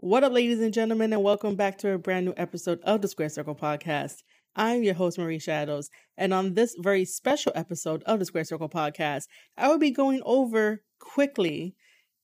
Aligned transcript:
What 0.00 0.22
up, 0.22 0.32
ladies 0.32 0.60
and 0.60 0.72
gentlemen, 0.72 1.12
and 1.12 1.24
welcome 1.24 1.56
back 1.56 1.76
to 1.78 1.90
a 1.90 1.98
brand 1.98 2.24
new 2.24 2.34
episode 2.36 2.78
of 2.84 3.02
the 3.02 3.08
Square 3.08 3.30
Circle 3.30 3.56
Podcast. 3.56 4.22
I'm 4.54 4.84
your 4.84 4.94
host, 4.94 5.18
Marie 5.18 5.40
Shadows, 5.40 5.90
and 6.16 6.32
on 6.32 6.54
this 6.54 6.76
very 6.78 7.04
special 7.04 7.50
episode 7.56 8.04
of 8.04 8.20
the 8.20 8.24
Square 8.24 8.44
Circle 8.44 8.68
Podcast, 8.68 9.24
I 9.56 9.66
will 9.66 9.78
be 9.78 9.90
going 9.90 10.22
over 10.24 10.84
quickly 11.00 11.74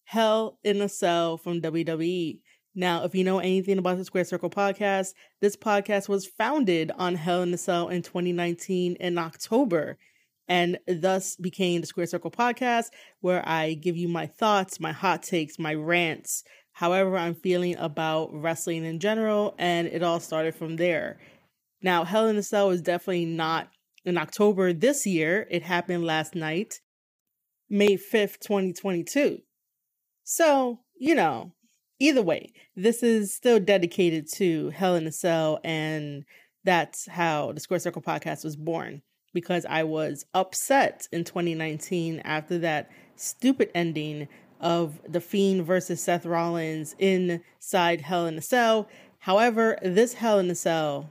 Hell 0.04 0.60
in 0.62 0.80
a 0.80 0.88
Cell 0.88 1.36
from 1.36 1.62
WWE. 1.62 2.38
Now, 2.76 3.02
if 3.02 3.12
you 3.12 3.24
know 3.24 3.40
anything 3.40 3.78
about 3.78 3.98
the 3.98 4.04
Square 4.04 4.26
Circle 4.26 4.50
Podcast, 4.50 5.08
this 5.40 5.56
podcast 5.56 6.08
was 6.08 6.28
founded 6.28 6.92
on 6.96 7.16
Hell 7.16 7.42
in 7.42 7.52
a 7.52 7.58
Cell 7.58 7.88
in 7.88 8.02
2019 8.02 8.94
in 9.00 9.18
October 9.18 9.98
and 10.46 10.78
thus 10.86 11.36
became 11.36 11.80
the 11.80 11.86
Square 11.86 12.06
Circle 12.06 12.30
Podcast, 12.30 12.90
where 13.20 13.46
I 13.48 13.74
give 13.74 13.96
you 13.96 14.08
my 14.08 14.26
thoughts, 14.26 14.78
my 14.78 14.92
hot 14.92 15.22
takes, 15.22 15.58
my 15.58 15.74
rants, 15.74 16.44
however 16.74 17.16
I'm 17.16 17.34
feeling 17.34 17.76
about 17.78 18.30
wrestling 18.32 18.84
in 18.84 18.98
general, 18.98 19.54
and 19.58 19.86
it 19.86 20.02
all 20.02 20.20
started 20.20 20.54
from 20.54 20.76
there. 20.76 21.18
Now, 21.80 22.04
Hell 22.04 22.26
in 22.28 22.36
a 22.36 22.42
Cell 22.42 22.70
is 22.70 22.82
definitely 22.82 23.26
not 23.26 23.68
in 24.04 24.18
October 24.18 24.72
this 24.72 25.06
year. 25.06 25.46
It 25.50 25.62
happened 25.62 26.04
last 26.04 26.34
night, 26.34 26.80
May 27.70 27.96
5th, 27.96 28.40
2022. 28.40 29.38
So, 30.24 30.80
you 30.98 31.14
know, 31.14 31.52
either 32.00 32.22
way, 32.22 32.52
this 32.74 33.02
is 33.02 33.34
still 33.34 33.60
dedicated 33.60 34.26
to 34.34 34.70
Hell 34.70 34.96
in 34.96 35.06
a 35.06 35.12
Cell, 35.12 35.60
and 35.62 36.24
that's 36.64 37.06
how 37.06 37.52
the 37.52 37.60
Square 37.60 37.80
Circle 37.80 38.02
podcast 38.02 38.42
was 38.42 38.56
born 38.56 39.02
because 39.32 39.64
I 39.68 39.84
was 39.84 40.24
upset 40.34 41.06
in 41.12 41.22
2019 41.24 42.20
after 42.20 42.58
that 42.58 42.90
stupid 43.16 43.70
ending 43.74 44.28
of 44.64 44.98
The 45.06 45.20
Fiend 45.20 45.64
versus 45.64 46.00
Seth 46.00 46.24
Rollins 46.24 46.96
inside 46.98 48.00
Hell 48.00 48.26
in 48.26 48.38
a 48.38 48.42
Cell. 48.42 48.88
However, 49.18 49.78
this 49.82 50.14
Hell 50.14 50.38
in 50.38 50.50
a 50.50 50.54
Cell 50.54 51.10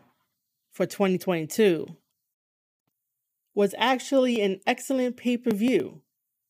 for 0.71 0.85
2022 0.85 1.95
was 3.53 3.75
actually 3.77 4.41
an 4.41 4.59
excellent 4.65 5.15
pay 5.15 5.37
per 5.37 5.51
view. 5.51 6.01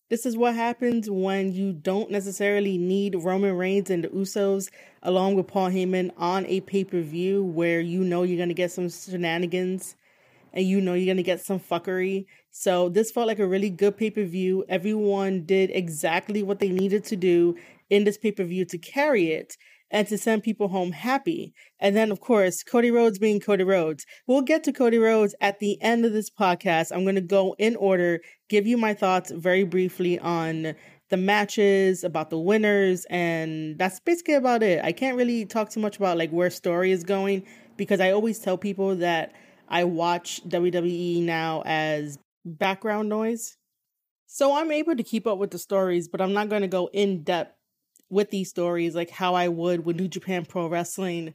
This 0.09 0.25
is 0.25 0.37
what 0.37 0.55
happens 0.55 1.09
when 1.09 1.51
you 1.51 1.73
don't 1.73 2.09
necessarily 2.09 2.77
need 2.77 3.15
Roman 3.15 3.57
Reigns 3.57 3.89
and 3.89 4.03
the 4.03 4.09
Usos 4.09 4.69
along 5.01 5.35
with 5.35 5.47
Paul 5.47 5.71
Heyman 5.71 6.11
on 6.17 6.45
a 6.45 6.61
pay 6.61 6.85
per 6.85 7.01
view 7.01 7.43
where 7.43 7.81
you 7.81 8.03
know 8.03 8.23
you're 8.23 8.37
going 8.37 8.49
to 8.49 8.55
get 8.55 8.71
some 8.71 8.89
shenanigans 8.89 9.97
and 10.53 10.65
you 10.65 10.79
know 10.79 10.93
you're 10.93 11.05
going 11.05 11.17
to 11.17 11.23
get 11.23 11.41
some 11.41 11.59
fuckery. 11.59 12.25
So 12.51 12.89
this 12.89 13.11
felt 13.11 13.27
like 13.27 13.39
a 13.39 13.47
really 13.47 13.69
good 13.69 13.97
pay 13.97 14.11
per 14.11 14.23
view. 14.23 14.63
Everyone 14.69 15.45
did 15.45 15.71
exactly 15.71 16.43
what 16.43 16.59
they 16.59 16.69
needed 16.69 17.03
to 17.05 17.15
do 17.15 17.55
in 17.89 18.03
this 18.03 18.17
pay 18.17 18.31
per 18.31 18.43
view 18.43 18.65
to 18.65 18.77
carry 18.77 19.31
it 19.31 19.57
and 19.93 20.07
to 20.07 20.17
send 20.17 20.43
people 20.43 20.67
home 20.69 20.91
happy. 20.91 21.53
And 21.79 21.95
then, 21.95 22.11
of 22.11 22.19
course, 22.19 22.63
Cody 22.63 22.89
Rhodes 22.89 23.19
being 23.19 23.39
Cody 23.39 23.63
Rhodes. 23.63 24.05
We'll 24.25 24.41
get 24.41 24.63
to 24.63 24.73
Cody 24.73 24.97
Rhodes 24.97 25.35
at 25.39 25.59
the 25.59 25.79
end 25.81 26.03
of 26.03 26.13
this 26.13 26.31
podcast. 26.31 26.91
I'm 26.91 27.03
going 27.03 27.15
to 27.15 27.21
go 27.21 27.55
in 27.59 27.75
order, 27.75 28.19
give 28.49 28.65
you 28.65 28.75
my 28.75 28.95
thoughts 28.95 29.31
very 29.31 29.63
briefly 29.63 30.17
on 30.19 30.73
the 31.09 31.17
matches, 31.17 32.03
about 32.03 32.31
the 32.31 32.39
winners, 32.39 33.05
and 33.07 33.77
that's 33.77 33.99
basically 33.99 34.33
about 34.33 34.63
it. 34.63 34.83
I 34.83 34.91
can't 34.91 35.15
really 35.15 35.45
talk 35.45 35.69
too 35.69 35.79
much 35.79 35.97
about 35.97 36.17
like 36.17 36.31
where 36.31 36.49
story 36.49 36.91
is 36.91 37.03
going 37.03 37.43
because 37.77 37.99
I 37.99 38.11
always 38.11 38.39
tell 38.39 38.57
people 38.57 38.95
that 38.95 39.33
I 39.73 39.85
watch 39.85 40.39
WWE 40.47 41.23
now 41.23 41.63
as 41.65 42.19
background 42.45 43.09
noise. 43.09 43.57
So 44.27 44.55
I'm 44.55 44.71
able 44.71 44.95
to 44.95 45.01
keep 45.01 45.25
up 45.25 45.39
with 45.39 45.49
the 45.49 45.57
stories, 45.57 46.07
but 46.07 46.21
I'm 46.21 46.31
not 46.31 46.47
going 46.49 46.61
to 46.61 46.67
go 46.67 46.91
in 46.93 47.23
depth 47.23 47.55
with 48.07 48.29
these 48.29 48.51
stories 48.51 48.93
like 48.93 49.09
how 49.09 49.33
I 49.33 49.47
would 49.47 49.83
with 49.83 49.95
New 49.95 50.07
Japan 50.07 50.45
Pro 50.45 50.67
Wrestling 50.67 51.33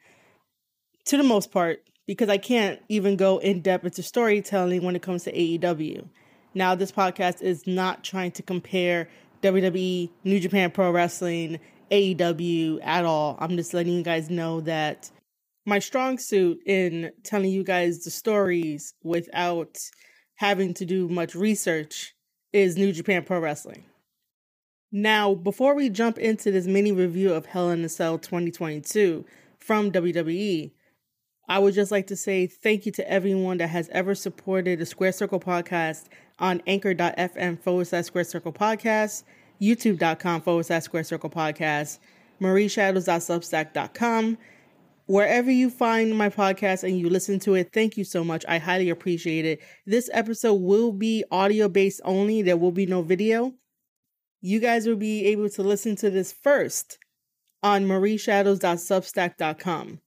to 1.06 1.16
the 1.16 1.24
most 1.24 1.50
part 1.50 1.80
because 2.06 2.28
I 2.28 2.38
can't 2.38 2.80
even 2.88 3.16
go 3.16 3.38
in 3.38 3.60
depth 3.60 3.84
into 3.84 4.04
storytelling 4.04 4.84
when 4.84 4.94
it 4.94 5.02
comes 5.02 5.24
to 5.24 5.32
AEW. 5.32 6.08
Now, 6.54 6.76
this 6.76 6.92
podcast 6.92 7.42
is 7.42 7.66
not 7.66 8.04
trying 8.04 8.30
to 8.32 8.42
compare 8.44 9.08
WWE, 9.42 10.10
New 10.22 10.38
Japan 10.38 10.70
Pro 10.70 10.92
Wrestling, 10.92 11.58
AEW 11.90 12.78
at 12.84 13.04
all. 13.04 13.36
I'm 13.40 13.56
just 13.56 13.74
letting 13.74 13.94
you 13.94 14.04
guys 14.04 14.30
know 14.30 14.60
that 14.60 15.10
my 15.68 15.78
strong 15.78 16.18
suit 16.18 16.60
in 16.64 17.12
telling 17.22 17.50
you 17.50 17.62
guys 17.62 18.02
the 18.02 18.10
stories 18.10 18.94
without 19.02 19.78
having 20.36 20.72
to 20.72 20.86
do 20.86 21.08
much 21.08 21.34
research 21.34 22.14
is 22.54 22.78
New 22.78 22.90
Japan 22.90 23.22
Pro 23.22 23.38
Wrestling. 23.38 23.84
Now, 24.90 25.34
before 25.34 25.74
we 25.74 25.90
jump 25.90 26.16
into 26.16 26.50
this 26.50 26.66
mini 26.66 26.90
review 26.90 27.34
of 27.34 27.44
Hell 27.44 27.70
in 27.70 27.84
a 27.84 27.90
Cell 27.90 28.18
2022 28.18 29.26
from 29.58 29.92
WWE, 29.92 30.72
I 31.50 31.58
would 31.58 31.74
just 31.74 31.92
like 31.92 32.06
to 32.06 32.16
say 32.16 32.46
thank 32.46 32.86
you 32.86 32.92
to 32.92 33.10
everyone 33.10 33.58
that 33.58 33.68
has 33.68 33.90
ever 33.90 34.14
supported 34.14 34.78
the 34.78 34.86
Square 34.86 35.12
Circle 35.12 35.40
podcast 35.40 36.06
on 36.38 36.62
anchor.fm 36.66 37.60
forward 37.60 37.88
slash 37.88 38.06
Square 38.06 38.24
Circle 38.24 38.54
podcast, 38.54 39.24
youtube.com 39.60 40.40
forward 40.40 40.64
slash 40.64 40.84
Square 40.84 41.04
Circle 41.04 41.28
podcast, 41.28 41.98
marieshadows.substack.com. 42.40 44.38
Wherever 45.08 45.50
you 45.50 45.70
find 45.70 46.16
my 46.16 46.28
podcast 46.28 46.84
and 46.84 46.98
you 46.98 47.10
listen 47.10 47.38
to 47.40 47.54
it, 47.54 47.70
thank 47.72 47.96
you 47.96 48.04
so 48.04 48.22
much. 48.22 48.44
I 48.48 48.58
highly 48.58 48.90
appreciate 48.90 49.44
it. 49.44 49.60
This 49.86 50.08
episode 50.12 50.54
will 50.54 50.92
be 50.92 51.24
audio 51.30 51.68
based 51.68 52.00
only, 52.04 52.42
there 52.42 52.56
will 52.56 52.72
be 52.72 52.86
no 52.86 53.02
video 53.02 53.54
you 54.40 54.60
guys 54.60 54.86
will 54.86 54.96
be 54.96 55.26
able 55.26 55.50
to 55.50 55.62
listen 55.62 55.96
to 55.96 56.10
this 56.10 56.32
first 56.32 56.98
on 57.62 57.84
marieshadows.substack.com. 57.84 60.00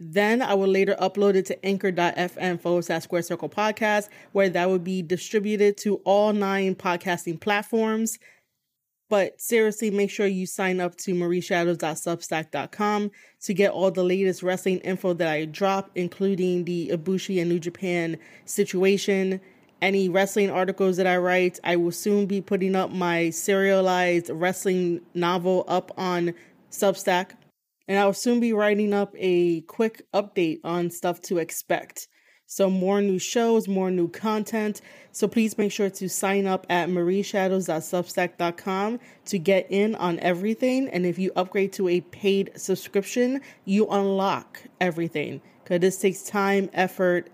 Then 0.00 0.42
I 0.42 0.54
will 0.54 0.68
later 0.68 0.94
upload 1.00 1.34
it 1.34 1.46
to 1.46 1.64
anchor.fm 1.64 2.60
forward 2.60 2.84
slash 2.84 3.04
square 3.04 3.22
circle 3.22 3.48
podcast, 3.48 4.08
where 4.32 4.50
that 4.50 4.68
will 4.68 4.78
be 4.78 5.02
distributed 5.02 5.76
to 5.78 5.96
all 6.04 6.32
nine 6.32 6.74
podcasting 6.74 7.40
platforms. 7.40 8.18
But 9.08 9.40
seriously, 9.40 9.90
make 9.90 10.10
sure 10.10 10.26
you 10.26 10.44
sign 10.46 10.80
up 10.80 10.96
to 10.96 11.14
marieshadows.substack.com 11.14 13.10
to 13.40 13.54
get 13.54 13.70
all 13.70 13.90
the 13.90 14.04
latest 14.04 14.42
wrestling 14.42 14.78
info 14.78 15.14
that 15.14 15.28
I 15.28 15.46
drop, 15.46 15.90
including 15.94 16.64
the 16.64 16.90
Ibushi 16.92 17.40
and 17.40 17.48
New 17.48 17.58
Japan 17.58 18.18
situation 18.44 19.40
any 19.80 20.08
wrestling 20.08 20.50
articles 20.50 20.96
that 20.96 21.06
I 21.06 21.16
write. 21.16 21.58
I 21.64 21.76
will 21.76 21.92
soon 21.92 22.26
be 22.26 22.40
putting 22.40 22.74
up 22.74 22.90
my 22.90 23.30
serialized 23.30 24.30
wrestling 24.30 25.00
novel 25.14 25.64
up 25.68 25.92
on 25.96 26.34
Substack. 26.70 27.32
And 27.86 27.98
I 27.98 28.04
will 28.04 28.14
soon 28.14 28.40
be 28.40 28.52
writing 28.52 28.92
up 28.92 29.14
a 29.16 29.62
quick 29.62 30.02
update 30.12 30.60
on 30.62 30.90
stuff 30.90 31.22
to 31.22 31.38
expect. 31.38 32.08
So, 32.50 32.70
more 32.70 33.02
new 33.02 33.18
shows, 33.18 33.68
more 33.68 33.90
new 33.90 34.08
content. 34.08 34.80
So, 35.12 35.28
please 35.28 35.58
make 35.58 35.70
sure 35.70 35.90
to 35.90 36.08
sign 36.08 36.46
up 36.46 36.64
at 36.70 36.88
marieshadows.substack.com 36.88 39.00
to 39.26 39.38
get 39.38 39.66
in 39.68 39.94
on 39.96 40.18
everything. 40.20 40.88
And 40.88 41.04
if 41.04 41.18
you 41.18 41.30
upgrade 41.36 41.74
to 41.74 41.90
a 41.90 42.00
paid 42.00 42.52
subscription, 42.56 43.42
you 43.66 43.86
unlock 43.88 44.62
everything. 44.80 45.42
Because 45.62 45.80
this 45.80 46.00
takes 46.00 46.22
time, 46.22 46.70
effort, 46.72 47.28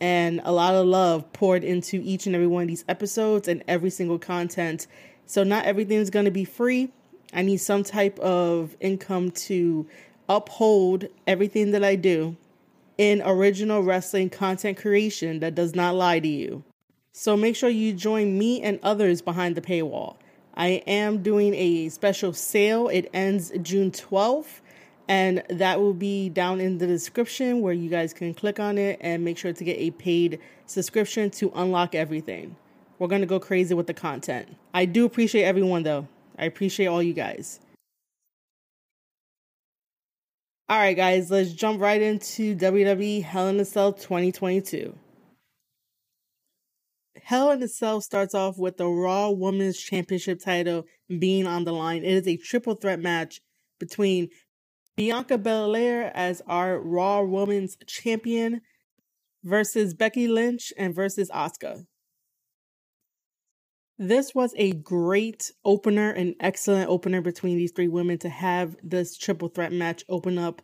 and 0.00 0.40
a 0.44 0.52
lot 0.52 0.76
of 0.76 0.86
love 0.86 1.32
poured 1.32 1.64
into 1.64 2.00
each 2.04 2.26
and 2.26 2.36
every 2.36 2.46
one 2.46 2.62
of 2.62 2.68
these 2.68 2.84
episodes 2.88 3.48
and 3.48 3.64
every 3.66 3.90
single 3.90 4.20
content. 4.20 4.86
So 5.26 5.42
not 5.42 5.64
everything 5.64 5.98
is 5.98 6.08
going 6.08 6.26
to 6.26 6.30
be 6.30 6.44
free. 6.44 6.92
I 7.34 7.42
need 7.42 7.56
some 7.56 7.82
type 7.82 8.16
of 8.20 8.76
income 8.78 9.32
to 9.32 9.88
uphold 10.28 11.06
everything 11.26 11.72
that 11.72 11.82
I 11.82 11.96
do 11.96 12.36
in 12.98 13.22
original 13.24 13.82
wrestling 13.82 14.30
content 14.30 14.76
creation 14.78 15.40
that 15.40 15.54
does 15.54 15.74
not 15.74 15.94
lie 15.94 16.20
to 16.20 16.28
you. 16.28 16.64
So 17.12 17.36
make 17.36 17.56
sure 17.56 17.68
you 17.68 17.92
join 17.92 18.38
me 18.38 18.62
and 18.62 18.78
others 18.82 19.20
behind 19.20 19.54
the 19.54 19.60
paywall. 19.60 20.16
I 20.54 20.82
am 20.86 21.22
doing 21.22 21.54
a 21.54 21.88
special 21.88 22.32
sale. 22.32 22.88
It 22.88 23.08
ends 23.12 23.52
June 23.62 23.90
12th 23.90 24.60
and 25.08 25.42
that 25.48 25.80
will 25.80 25.94
be 25.94 26.28
down 26.28 26.60
in 26.60 26.78
the 26.78 26.86
description 26.86 27.60
where 27.60 27.72
you 27.72 27.90
guys 27.90 28.12
can 28.12 28.32
click 28.34 28.60
on 28.60 28.78
it 28.78 28.98
and 29.00 29.24
make 29.24 29.36
sure 29.36 29.52
to 29.52 29.64
get 29.64 29.78
a 29.78 29.90
paid 29.90 30.38
subscription 30.66 31.30
to 31.30 31.50
unlock 31.54 31.94
everything. 31.94 32.56
We're 32.98 33.08
going 33.08 33.20
to 33.20 33.26
go 33.26 33.40
crazy 33.40 33.74
with 33.74 33.88
the 33.88 33.94
content. 33.94 34.56
I 34.72 34.84
do 34.84 35.04
appreciate 35.04 35.44
everyone 35.44 35.82
though. 35.82 36.08
I 36.38 36.44
appreciate 36.44 36.86
all 36.86 37.02
you 37.02 37.14
guys. 37.14 37.60
All 40.72 40.78
right, 40.78 40.96
guys, 40.96 41.30
let's 41.30 41.52
jump 41.52 41.82
right 41.82 42.00
into 42.00 42.56
WWE 42.56 43.22
Hell 43.22 43.48
in 43.48 43.60
a 43.60 43.64
Cell 43.66 43.92
2022. 43.92 44.96
Hell 47.22 47.50
in 47.50 47.62
a 47.62 47.68
Cell 47.68 48.00
starts 48.00 48.34
off 48.34 48.56
with 48.56 48.78
the 48.78 48.86
Raw 48.88 49.28
Women's 49.28 49.76
Championship 49.78 50.40
title 50.42 50.86
being 51.18 51.46
on 51.46 51.64
the 51.64 51.74
line. 51.74 52.04
It 52.04 52.14
is 52.14 52.26
a 52.26 52.38
triple 52.38 52.74
threat 52.74 53.00
match 53.00 53.42
between 53.78 54.30
Bianca 54.96 55.36
Belair 55.36 56.10
as 56.14 56.40
our 56.46 56.80
Raw 56.80 57.20
Women's 57.20 57.76
Champion 57.86 58.62
versus 59.44 59.92
Becky 59.92 60.26
Lynch 60.26 60.72
and 60.78 60.94
versus 60.94 61.30
Asuka. 61.34 61.84
This 64.04 64.34
was 64.34 64.52
a 64.56 64.72
great 64.72 65.52
opener, 65.64 66.10
an 66.10 66.34
excellent 66.40 66.90
opener 66.90 67.20
between 67.20 67.56
these 67.56 67.70
three 67.70 67.86
women 67.86 68.18
to 68.18 68.28
have 68.28 68.74
this 68.82 69.16
triple 69.16 69.46
threat 69.46 69.72
match 69.72 70.02
open 70.08 70.38
up 70.38 70.60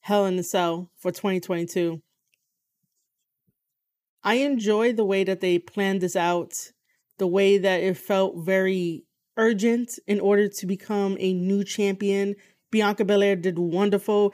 Hell 0.00 0.24
in 0.24 0.36
the 0.36 0.42
Cell 0.42 0.90
for 0.96 1.10
2022. 1.10 2.00
I 4.24 4.36
enjoy 4.36 4.94
the 4.94 5.04
way 5.04 5.22
that 5.22 5.42
they 5.42 5.58
planned 5.58 6.00
this 6.00 6.16
out, 6.16 6.54
the 7.18 7.26
way 7.26 7.58
that 7.58 7.82
it 7.82 7.98
felt 7.98 8.38
very 8.38 9.04
urgent 9.36 9.98
in 10.06 10.18
order 10.18 10.48
to 10.48 10.66
become 10.66 11.18
a 11.20 11.34
new 11.34 11.62
champion. 11.62 12.36
Bianca 12.70 13.04
Belair 13.04 13.36
did 13.36 13.58
wonderful 13.58 14.32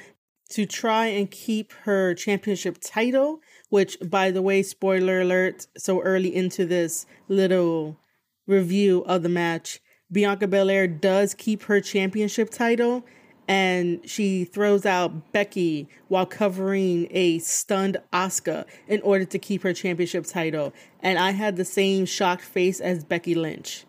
to 0.50 0.64
try 0.64 1.06
and 1.06 1.28
keep 1.28 1.72
her 1.72 2.14
championship 2.14 2.78
title, 2.80 3.40
which, 3.68 3.98
by 4.00 4.30
the 4.30 4.42
way, 4.42 4.62
spoiler 4.62 5.22
alert, 5.22 5.66
so 5.76 6.00
early 6.02 6.32
into 6.32 6.64
this 6.64 7.04
little 7.26 7.98
review 8.46 9.04
of 9.06 9.22
the 9.22 9.28
match, 9.28 9.80
Bianca 10.10 10.46
Belair 10.46 10.86
does 10.86 11.34
keep 11.34 11.62
her 11.64 11.80
championship 11.80 12.50
title 12.50 13.04
and 13.48 14.08
she 14.08 14.44
throws 14.44 14.86
out 14.86 15.32
Becky 15.32 15.88
while 16.08 16.26
covering 16.26 17.08
a 17.10 17.38
stunned 17.40 17.96
Asuka 18.12 18.64
in 18.86 19.00
order 19.02 19.24
to 19.24 19.38
keep 19.38 19.62
her 19.62 19.72
championship 19.72 20.26
title. 20.26 20.72
And 21.00 21.18
I 21.18 21.32
had 21.32 21.56
the 21.56 21.64
same 21.64 22.06
shocked 22.06 22.42
face 22.42 22.80
as 22.80 23.04
Becky 23.04 23.34
Lynch. 23.34 23.84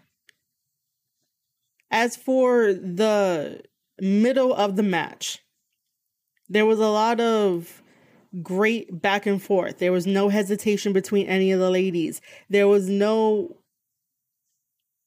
As 1.91 2.15
for 2.15 2.73
the 2.73 3.61
middle 4.01 4.53
of 4.53 4.75
the 4.75 4.83
match, 4.83 5.39
there 6.49 6.65
was 6.65 6.79
a 6.79 6.89
lot 6.89 7.19
of 7.19 7.83
great 8.41 9.01
back 9.01 9.27
and 9.27 9.41
forth. 9.41 9.77
There 9.77 9.91
was 9.91 10.07
no 10.07 10.29
hesitation 10.29 10.91
between 10.91 11.27
any 11.27 11.51
of 11.51 11.59
the 11.59 11.69
ladies. 11.69 12.19
There 12.49 12.67
was 12.67 12.89
no 12.89 13.57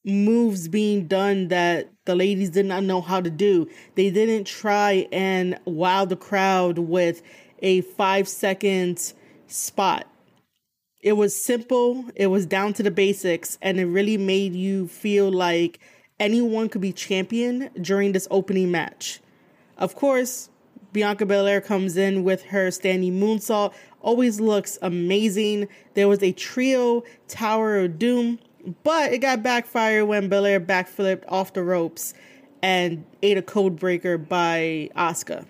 moves 0.06 0.68
being 0.68 1.06
done 1.06 1.48
that 1.48 1.90
the 2.04 2.14
ladies 2.14 2.50
did 2.50 2.64
not 2.64 2.84
know 2.84 3.00
how 3.00 3.20
to 3.20 3.28
do. 3.28 3.68
They 3.96 4.10
didn't 4.10 4.44
try 4.44 5.08
and 5.10 5.58
wow 5.64 6.04
the 6.04 6.16
crowd 6.16 6.78
with 6.78 7.22
a 7.60 7.80
five 7.80 8.28
second 8.28 9.12
spot. 9.48 10.06
It 11.00 11.14
was 11.14 11.40
simple, 11.40 12.04
it 12.14 12.28
was 12.28 12.46
down 12.46 12.72
to 12.74 12.82
the 12.82 12.90
basics, 12.90 13.58
and 13.60 13.78
it 13.78 13.86
really 13.86 14.16
made 14.16 14.54
you 14.54 14.88
feel 14.88 15.30
like 15.30 15.78
anyone 16.18 16.68
could 16.68 16.80
be 16.80 16.92
champion 16.92 17.70
during 17.80 18.12
this 18.12 18.26
opening 18.30 18.70
match. 18.70 19.20
Of 19.76 19.94
course, 19.94 20.48
Bianca 20.92 21.26
Belair 21.26 21.60
comes 21.60 21.96
in 21.96 22.24
with 22.24 22.42
her 22.44 22.70
standing 22.70 23.20
moonsault, 23.20 23.74
always 24.00 24.40
looks 24.40 24.78
amazing. 24.82 25.68
There 25.94 26.08
was 26.08 26.22
a 26.22 26.32
trio 26.32 27.04
Tower 27.28 27.78
of 27.80 27.98
Doom 27.98 28.38
but 28.82 29.12
it 29.12 29.18
got 29.18 29.42
backfired 29.42 30.08
when 30.08 30.28
Belair 30.28 30.60
backflipped 30.60 31.24
off 31.28 31.52
the 31.52 31.62
ropes 31.62 32.14
and 32.62 33.04
ate 33.22 33.38
a 33.38 33.42
code 33.42 33.76
breaker 33.78 34.18
by 34.18 34.90
Asuka. 34.96 35.46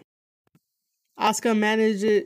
Asuka 1.19 1.57
manages 1.57 2.25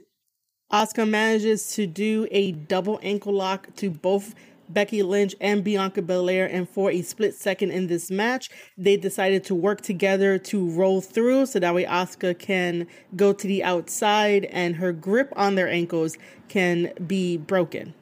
Asuka 0.72 1.08
manages 1.08 1.75
to 1.75 1.87
do 1.87 2.28
a 2.31 2.52
double 2.52 3.00
ankle 3.02 3.32
lock 3.32 3.75
to 3.76 3.90
both 3.90 4.34
Becky 4.69 5.02
Lynch 5.02 5.34
and 5.40 5.64
Bianca 5.64 6.00
Belair, 6.00 6.46
and 6.46 6.69
for 6.69 6.93
a 6.93 7.02
split 7.02 7.34
second 7.34 7.72
in 7.72 7.88
this 7.88 8.08
match, 8.08 8.50
they 8.78 8.96
decided 8.96 9.43
to 9.44 9.54
work 9.54 9.81
together 9.81 10.38
to 10.38 10.70
roll 10.70 11.00
through 11.00 11.46
so 11.46 11.58
that 11.58 11.75
way 11.75 11.84
Asuka 11.84 12.38
can 12.38 12.86
go 13.16 13.32
to 13.32 13.46
the 13.48 13.64
outside 13.64 14.44
and 14.46 14.76
her 14.76 14.93
grip 14.93 15.32
on 15.34 15.56
their 15.56 15.69
ankles 15.69 16.16
can 16.48 16.93
be 17.04 17.36
broken. 17.36 17.94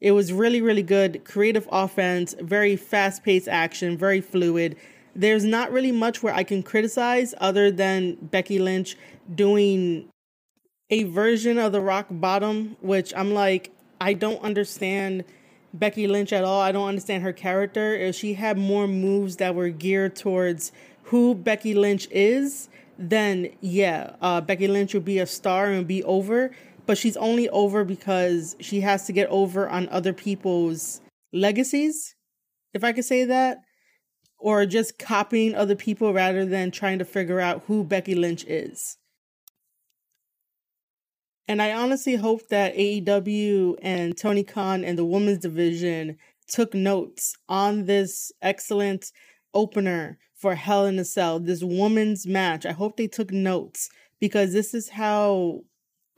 It 0.00 0.12
was 0.12 0.32
really, 0.32 0.60
really 0.60 0.82
good. 0.82 1.24
Creative 1.24 1.68
offense, 1.72 2.34
very 2.40 2.76
fast 2.76 3.24
paced 3.24 3.48
action, 3.48 3.98
very 3.98 4.20
fluid. 4.20 4.76
There's 5.14 5.44
not 5.44 5.72
really 5.72 5.90
much 5.90 6.22
where 6.22 6.34
I 6.34 6.44
can 6.44 6.62
criticize 6.62 7.34
other 7.40 7.70
than 7.70 8.16
Becky 8.22 8.58
Lynch 8.58 8.96
doing 9.34 10.08
a 10.90 11.04
version 11.04 11.58
of 11.58 11.72
the 11.72 11.80
rock 11.80 12.06
bottom, 12.10 12.76
which 12.80 13.12
I'm 13.16 13.34
like, 13.34 13.72
I 14.00 14.14
don't 14.14 14.42
understand 14.42 15.24
Becky 15.74 16.06
Lynch 16.06 16.32
at 16.32 16.44
all. 16.44 16.60
I 16.60 16.72
don't 16.72 16.88
understand 16.88 17.24
her 17.24 17.32
character. 17.32 17.94
If 17.94 18.14
she 18.14 18.34
had 18.34 18.56
more 18.56 18.86
moves 18.86 19.36
that 19.36 19.54
were 19.54 19.68
geared 19.68 20.16
towards 20.16 20.72
who 21.04 21.34
Becky 21.34 21.74
Lynch 21.74 22.06
is, 22.10 22.68
then 22.98 23.50
yeah, 23.60 24.14
uh, 24.20 24.40
Becky 24.40 24.68
Lynch 24.68 24.94
would 24.94 25.04
be 25.04 25.18
a 25.18 25.26
star 25.26 25.66
and 25.66 25.86
be 25.86 26.02
over 26.04 26.50
but 26.88 26.96
she's 26.96 27.18
only 27.18 27.50
over 27.50 27.84
because 27.84 28.56
she 28.60 28.80
has 28.80 29.04
to 29.04 29.12
get 29.12 29.28
over 29.28 29.68
on 29.68 29.90
other 29.90 30.14
people's 30.14 31.02
legacies, 31.34 32.16
if 32.72 32.82
I 32.82 32.92
could 32.92 33.04
say 33.04 33.26
that, 33.26 33.58
or 34.38 34.64
just 34.64 34.98
copying 34.98 35.54
other 35.54 35.76
people 35.76 36.14
rather 36.14 36.46
than 36.46 36.70
trying 36.70 36.98
to 36.98 37.04
figure 37.04 37.40
out 37.40 37.64
who 37.66 37.84
Becky 37.84 38.14
Lynch 38.14 38.42
is. 38.46 38.96
And 41.46 41.60
I 41.60 41.74
honestly 41.74 42.16
hope 42.16 42.48
that 42.48 42.74
AEW 42.74 43.76
and 43.82 44.16
Tony 44.16 44.42
Khan 44.42 44.82
and 44.82 44.96
the 44.96 45.04
women's 45.04 45.40
division 45.40 46.16
took 46.48 46.72
notes 46.72 47.36
on 47.50 47.84
this 47.84 48.32
excellent 48.40 49.12
opener 49.52 50.16
for 50.34 50.54
Hell 50.54 50.86
in 50.86 50.98
a 50.98 51.04
Cell, 51.04 51.38
this 51.38 51.62
women's 51.62 52.26
match. 52.26 52.64
I 52.64 52.72
hope 52.72 52.96
they 52.96 53.08
took 53.08 53.30
notes 53.30 53.90
because 54.20 54.54
this 54.54 54.72
is 54.72 54.88
how 54.88 55.64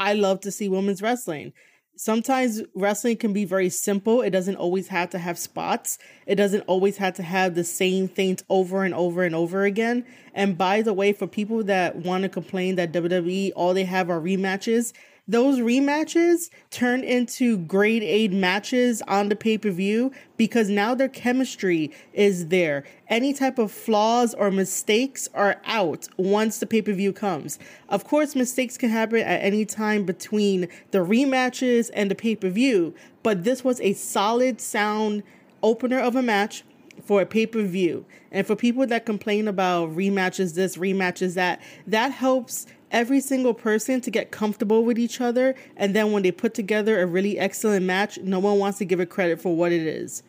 I 0.01 0.15
love 0.15 0.41
to 0.41 0.51
see 0.51 0.69
women's 0.69 1.03
wrestling. 1.03 1.53
Sometimes 1.95 2.63
wrestling 2.75 3.19
can 3.19 3.35
be 3.35 3.45
very 3.45 3.69
simple. 3.69 4.23
It 4.23 4.31
doesn't 4.31 4.57
always 4.57 4.89
have 4.89 5.11
to 5.11 5.19
have 5.19 5.39
spots. 5.39 5.99
It 6.27 6.37
doesn't 6.37 6.63
always 6.63 6.97
have 6.97 7.13
to 7.17 7.23
have 7.23 7.55
the 7.55 7.65
same 7.65 8.09
things 8.09 8.43
over 8.49 8.83
and 8.83 8.95
over 8.95 9.23
and 9.23 9.35
over 9.35 9.65
again. 9.65 10.07
And 10.33 10.57
by 10.57 10.81
the 10.81 10.95
way, 10.95 11.13
for 11.13 11.27
people 11.27 11.63
that 11.65 11.97
want 11.97 12.23
to 12.23 12.31
complain 12.31 12.77
that 12.77 12.93
WWE 12.93 13.53
all 13.55 13.75
they 13.75 13.85
have 13.85 14.09
are 14.09 14.19
rematches, 14.19 14.95
those 15.31 15.61
rematches 15.61 16.51
turn 16.71 17.05
into 17.05 17.59
grade 17.59 18.03
A 18.03 18.27
matches 18.35 19.01
on 19.07 19.29
the 19.29 19.37
pay 19.37 19.57
per 19.57 19.71
view 19.71 20.11
because 20.37 20.69
now 20.69 20.93
their 20.93 21.09
chemistry 21.09 21.93
is 22.13 22.49
there. 22.49 22.83
Any 23.09 23.33
type 23.33 23.57
of 23.59 23.71
flaws 23.71 24.35
or 24.35 24.51
mistakes 24.51 25.29
are 25.33 25.61
out 25.67 26.09
once 26.17 26.59
the 26.59 26.67
pay 26.67 26.83
per 26.83 26.93
view 26.93 27.13
comes. 27.13 27.61
Of 27.89 28.05
course, 28.05 28.35
mistakes 28.35 28.77
can 28.77 28.91
happen 28.91 29.21
at 29.21 29.41
any 29.41 29.65
time 29.65 30.05
between 30.05 30.67
the 30.91 30.99
rematches 30.99 31.91
and 31.95 32.11
the 32.11 32.17
pay 32.17 32.35
per 32.35 32.49
view, 32.49 32.93
but 33.23 33.45
this 33.45 33.63
was 33.63 33.81
a 33.83 33.93
solid, 33.93 34.61
sound 34.61 35.23
opener 35.63 36.01
of 36.01 36.17
a 36.17 36.23
match 36.23 36.65
for 37.05 37.23
a 37.23 37.27
pay 37.27 37.47
per 37.47 37.63
view. 37.63 38.05
And 38.33 38.47
for 38.47 38.57
people 38.57 38.85
that 38.85 39.07
complain 39.07 39.47
about 39.47 39.91
rematches 39.91 40.55
this, 40.55 40.77
rematches 40.77 41.35
that, 41.35 41.63
that 41.87 42.11
helps 42.11 42.67
every 42.91 43.21
single 43.21 43.55
person 43.55 44.01
to 44.01 44.11
get 44.11 44.31
comfortable 44.31 44.85
with 44.85 44.99
each 44.99 45.21
other. 45.21 45.55
And 45.77 45.95
then 45.95 46.13
when 46.13 46.23
they 46.23 46.33
put 46.33 46.55
together 46.55 47.01
a 47.01 47.07
really 47.07 47.39
excellent 47.39 47.85
match, 47.85 48.19
no 48.19 48.39
one 48.39 48.59
wants 48.59 48.79
to 48.79 48.85
give 48.85 49.01
it 49.01 49.11
credit 49.11 49.41
for 49.41 49.55
what 49.55 49.73
it 49.73 49.83
is. 49.83 50.23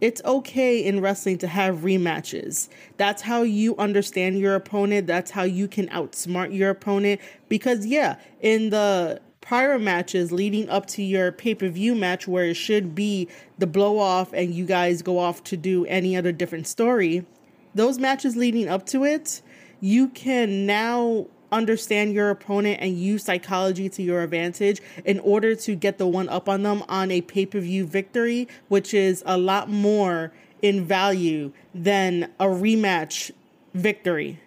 It's 0.00 0.22
okay 0.24 0.82
in 0.82 1.00
wrestling 1.00 1.38
to 1.38 1.46
have 1.46 1.78
rematches. 1.78 2.68
That's 2.96 3.20
how 3.20 3.42
you 3.42 3.76
understand 3.76 4.38
your 4.38 4.54
opponent. 4.54 5.06
That's 5.06 5.30
how 5.30 5.42
you 5.42 5.68
can 5.68 5.88
outsmart 5.88 6.54
your 6.54 6.70
opponent. 6.70 7.20
Because, 7.50 7.84
yeah, 7.84 8.16
in 8.40 8.70
the 8.70 9.20
prior 9.42 9.78
matches 9.78 10.32
leading 10.32 10.70
up 10.70 10.86
to 10.86 11.02
your 11.02 11.32
pay 11.32 11.54
per 11.54 11.68
view 11.68 11.94
match, 11.94 12.26
where 12.26 12.44
it 12.46 12.54
should 12.54 12.94
be 12.94 13.28
the 13.58 13.66
blow 13.66 13.98
off 13.98 14.32
and 14.32 14.54
you 14.54 14.64
guys 14.64 15.02
go 15.02 15.18
off 15.18 15.44
to 15.44 15.56
do 15.56 15.84
any 15.84 16.16
other 16.16 16.32
different 16.32 16.66
story, 16.66 17.26
those 17.74 17.98
matches 17.98 18.36
leading 18.36 18.68
up 18.68 18.86
to 18.86 19.04
it, 19.04 19.42
you 19.80 20.08
can 20.08 20.64
now 20.64 21.26
understand 21.52 22.12
your 22.12 22.30
opponent 22.30 22.78
and 22.80 22.98
use 22.98 23.24
psychology 23.24 23.88
to 23.90 24.02
your 24.02 24.22
advantage 24.22 24.80
in 25.04 25.18
order 25.20 25.54
to 25.54 25.74
get 25.74 25.98
the 25.98 26.06
one 26.06 26.28
up 26.28 26.48
on 26.48 26.62
them 26.62 26.82
on 26.88 27.10
a 27.10 27.20
pay 27.20 27.46
per 27.46 27.60
view 27.60 27.86
victory, 27.86 28.48
which 28.68 28.94
is 28.94 29.22
a 29.26 29.38
lot 29.38 29.68
more 29.68 30.32
in 30.62 30.84
value 30.84 31.52
than 31.74 32.24
a 32.38 32.46
rematch 32.46 33.30
victory. 33.74 34.38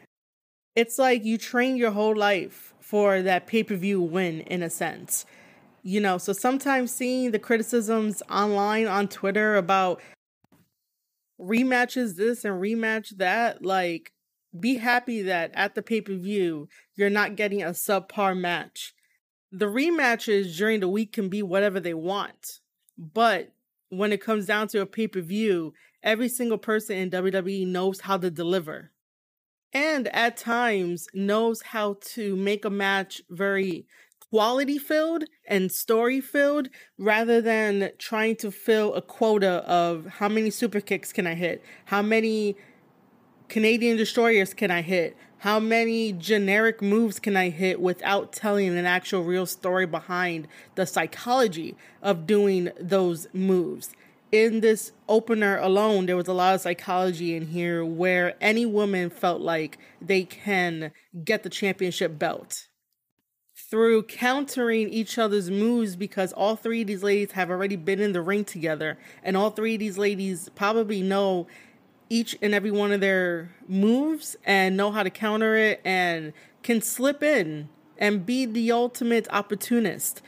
It's 0.76 0.98
like 0.98 1.24
you 1.24 1.38
train 1.38 1.78
your 1.78 1.92
whole 1.92 2.16
life 2.16 2.74
for 2.80 3.22
that 3.22 3.48
pay 3.48 3.64
per 3.64 3.76
view 3.76 4.02
win, 4.02 4.42
in 4.42 4.64
a 4.64 4.70
sense. 4.70 5.26
You 5.84 6.00
know, 6.00 6.18
so 6.18 6.32
sometimes 6.32 6.92
seeing 6.92 7.32
the 7.32 7.40
criticisms 7.40 8.24
online 8.30 8.88
on 8.88 9.08
Twitter 9.08 9.56
about 9.56 10.02
rematches 11.40 12.16
this 12.16 12.46
and 12.46 12.62
rematch 12.62 13.18
that, 13.18 13.66
like, 13.66 14.14
be 14.58 14.76
happy 14.76 15.22
that 15.24 15.52
at 15.54 15.76
the 15.76 15.82
pay 15.82 16.02
per 16.02 16.16
view, 16.16 16.68
you're 16.96 17.10
not 17.10 17.36
getting 17.36 17.64
a 17.64 17.68
subpar 17.68 18.38
match. 18.38 18.94
The 19.52 19.66
rematches 19.66 20.58
during 20.58 20.80
the 20.80 20.88
week 20.88 21.14
can 21.14 21.30
be 21.30 21.44
whatever 21.44 21.80
they 21.80 21.94
want, 21.94 22.60
but 22.98 23.52
when 23.90 24.12
it 24.12 24.22
comes 24.22 24.46
down 24.46 24.68
to 24.70 24.82
a 24.82 24.86
pay 24.86 25.08
per 25.08 25.22
view, 25.22 25.74
every 26.02 26.30
single 26.30 26.58
person 26.58 26.98
in 26.98 27.12
WWE 27.12 27.68
knows 27.68 28.02
how 28.02 28.18
to 28.18 28.32
deliver. 28.32 28.92
And 29.72 30.08
at 30.10 30.38
times 30.38 31.08
knows 31.14 31.62
how 31.62 31.98
to 32.14 32.36
make 32.36 32.64
a 32.66 32.70
match 32.70 33.22
very 33.30 33.88
quality 34.30 34.78
filled 34.80 35.26
and 35.48 35.72
story 35.72 36.20
filled 36.20 36.68
rather 36.98 37.42
than 37.42 37.92
trying 38.00 38.36
to 38.36 38.50
fill 38.50 38.94
a 38.96 39.02
quota 39.02 39.64
of 39.68 40.06
how 40.08 40.28
many 40.28 40.50
super 40.50 40.80
kicks 40.80 41.14
can 41.14 41.28
I 41.28 41.36
hit? 41.36 41.64
How 41.86 42.02
many 42.02 42.56
Canadian 43.48 43.98
destroyers 43.98 44.54
can 44.54 44.72
I 44.72 44.82
hit? 44.82 45.16
How 45.40 45.60
many 45.60 46.14
generic 46.14 46.82
moves 46.82 47.20
can 47.20 47.36
I 47.36 47.50
hit 47.50 47.82
without 47.82 48.32
telling 48.32 48.78
an 48.78 48.86
actual 48.86 49.24
real 49.24 49.46
story 49.46 49.86
behind 49.86 50.48
the 50.76 50.86
psychology 50.86 51.76
of 52.02 52.26
doing 52.26 52.72
those 52.80 53.28
moves? 53.34 53.90
In 54.32 54.62
this 54.62 54.94
opener 55.08 55.58
alone, 55.58 56.06
there 56.06 56.16
was 56.16 56.28
a 56.28 56.34
lot 56.34 56.56
of 56.56 56.62
psychology 56.62 57.36
in 57.36 57.48
here 57.48 57.86
where 57.86 58.36
any 58.42 58.66
woman 58.66 59.10
felt 59.10 59.42
like 59.42 59.78
they 60.02 60.24
can 60.24 60.92
get 61.24 61.44
the 61.44 61.50
championship 61.50 62.18
belt 62.18 62.68
through 63.70 64.04
countering 64.04 64.90
each 64.90 65.18
other's 65.18 65.52
moves 65.52 65.96
because 65.96 66.32
all 66.34 66.56
three 66.56 66.82
of 66.82 66.88
these 66.88 67.04
ladies 67.04 67.32
have 67.34 67.50
already 67.50 67.76
been 67.76 68.00
in 68.00 68.14
the 68.14 68.22
ring 68.22 68.46
together 68.46 68.98
and 69.24 69.36
all 69.36 69.50
three 69.50 69.76
of 69.76 69.80
these 69.80 69.98
ladies 69.98 70.50
probably 70.56 71.02
know 71.02 71.48
each 72.14 72.38
and 72.44 72.54
every 72.54 72.70
one 72.70 72.92
of 72.92 73.02
their 73.02 73.50
moves 73.68 74.36
and 74.46 74.78
know 74.78 74.92
how 74.92 75.02
to 75.02 75.10
counter 75.10 75.56
it 75.56 75.82
and 75.84 76.32
can 76.62 76.80
slip 76.80 77.24
in 77.24 77.68
and 77.98 78.24
be 78.24 78.46
the 78.46 78.72
ultimate 78.72 79.28
opportunist 79.32 80.22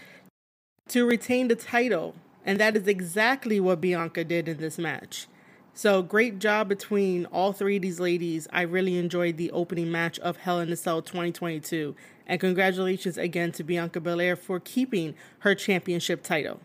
to 0.88 1.06
retain 1.06 1.48
the 1.48 1.56
title. 1.56 2.15
And 2.44 2.60
that 2.60 2.75
is 2.75 2.88
exactly 2.88 3.60
what 3.60 3.82
Bianca 3.82 4.24
did 4.24 4.48
in 4.48 4.58
this 4.58 4.80
match. 4.80 5.27
So 5.75 6.01
great 6.01 6.39
job 6.39 6.70
between 6.70 7.27
all 7.27 7.54
three 7.54 7.75
of 7.75 7.84
these 7.84 8.00
ladies. 8.00 8.48
I 8.51 8.62
really 8.62 8.98
enjoyed 8.98 9.38
the 9.38 9.51
opening 9.51 9.92
match 9.92 10.18
of 10.20 10.38
Hell 10.38 10.62
in 10.62 10.72
a 10.72 10.75
Cell 10.75 11.04
2022. 11.04 11.96
And 12.25 12.39
congratulations 12.39 13.20
again 13.20 13.51
to 13.51 13.63
Bianca 13.63 14.00
Belair 14.00 14.36
for 14.36 14.60
keeping 14.60 15.13
her 15.39 15.54
championship 15.54 16.24
title. 16.24 16.62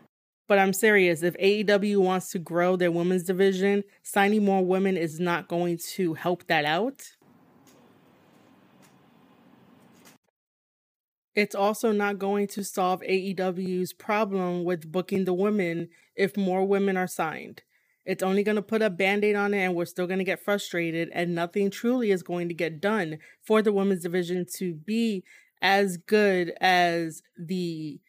But 0.50 0.58
I'm 0.58 0.72
serious, 0.72 1.22
if 1.22 1.36
AEW 1.36 1.98
wants 1.98 2.32
to 2.32 2.40
grow 2.40 2.74
their 2.74 2.90
women's 2.90 3.22
division, 3.22 3.84
signing 4.02 4.44
more 4.44 4.64
women 4.64 4.96
is 4.96 5.20
not 5.20 5.46
going 5.46 5.78
to 5.92 6.14
help 6.14 6.48
that 6.48 6.64
out. 6.64 7.02
It's 11.36 11.54
also 11.54 11.92
not 11.92 12.18
going 12.18 12.48
to 12.48 12.64
solve 12.64 13.00
AEW's 13.02 13.92
problem 13.92 14.64
with 14.64 14.90
booking 14.90 15.24
the 15.24 15.34
women 15.34 15.88
if 16.16 16.36
more 16.36 16.64
women 16.64 16.96
are 16.96 17.06
signed. 17.06 17.62
It's 18.04 18.24
only 18.24 18.42
going 18.42 18.56
to 18.56 18.62
put 18.62 18.82
a 18.82 18.90
band 18.90 19.24
aid 19.24 19.36
on 19.36 19.54
it, 19.54 19.58
and 19.58 19.76
we're 19.76 19.84
still 19.84 20.08
going 20.08 20.18
to 20.18 20.24
get 20.24 20.44
frustrated, 20.44 21.10
and 21.12 21.32
nothing 21.32 21.70
truly 21.70 22.10
is 22.10 22.24
going 22.24 22.48
to 22.48 22.54
get 22.54 22.80
done 22.80 23.18
for 23.40 23.62
the 23.62 23.72
women's 23.72 24.02
division 24.02 24.46
to 24.56 24.74
be 24.74 25.22
as 25.62 25.96
good 25.96 26.54
as 26.60 27.22
the 27.38 28.00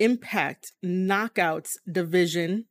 Impact 0.00 0.72
Knockouts 0.84 1.76
division, 1.90 2.64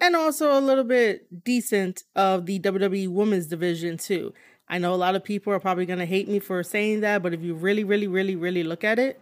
and 0.00 0.14
also 0.14 0.56
a 0.56 0.60
little 0.60 0.84
bit 0.84 1.44
decent 1.44 2.02
of 2.14 2.44
the 2.44 2.60
WWE 2.60 3.08
Women's 3.08 3.46
division, 3.46 3.96
too. 3.96 4.34
I 4.68 4.76
know 4.76 4.92
a 4.92 4.96
lot 4.96 5.14
of 5.14 5.24
people 5.24 5.52
are 5.52 5.60
probably 5.60 5.86
going 5.86 5.98
to 6.00 6.06
hate 6.06 6.28
me 6.28 6.40
for 6.40 6.62
saying 6.62 7.00
that, 7.00 7.22
but 7.22 7.32
if 7.32 7.40
you 7.40 7.54
really, 7.54 7.84
really, 7.84 8.06
really, 8.06 8.36
really 8.36 8.62
look 8.62 8.84
at 8.84 8.98
it, 8.98 9.18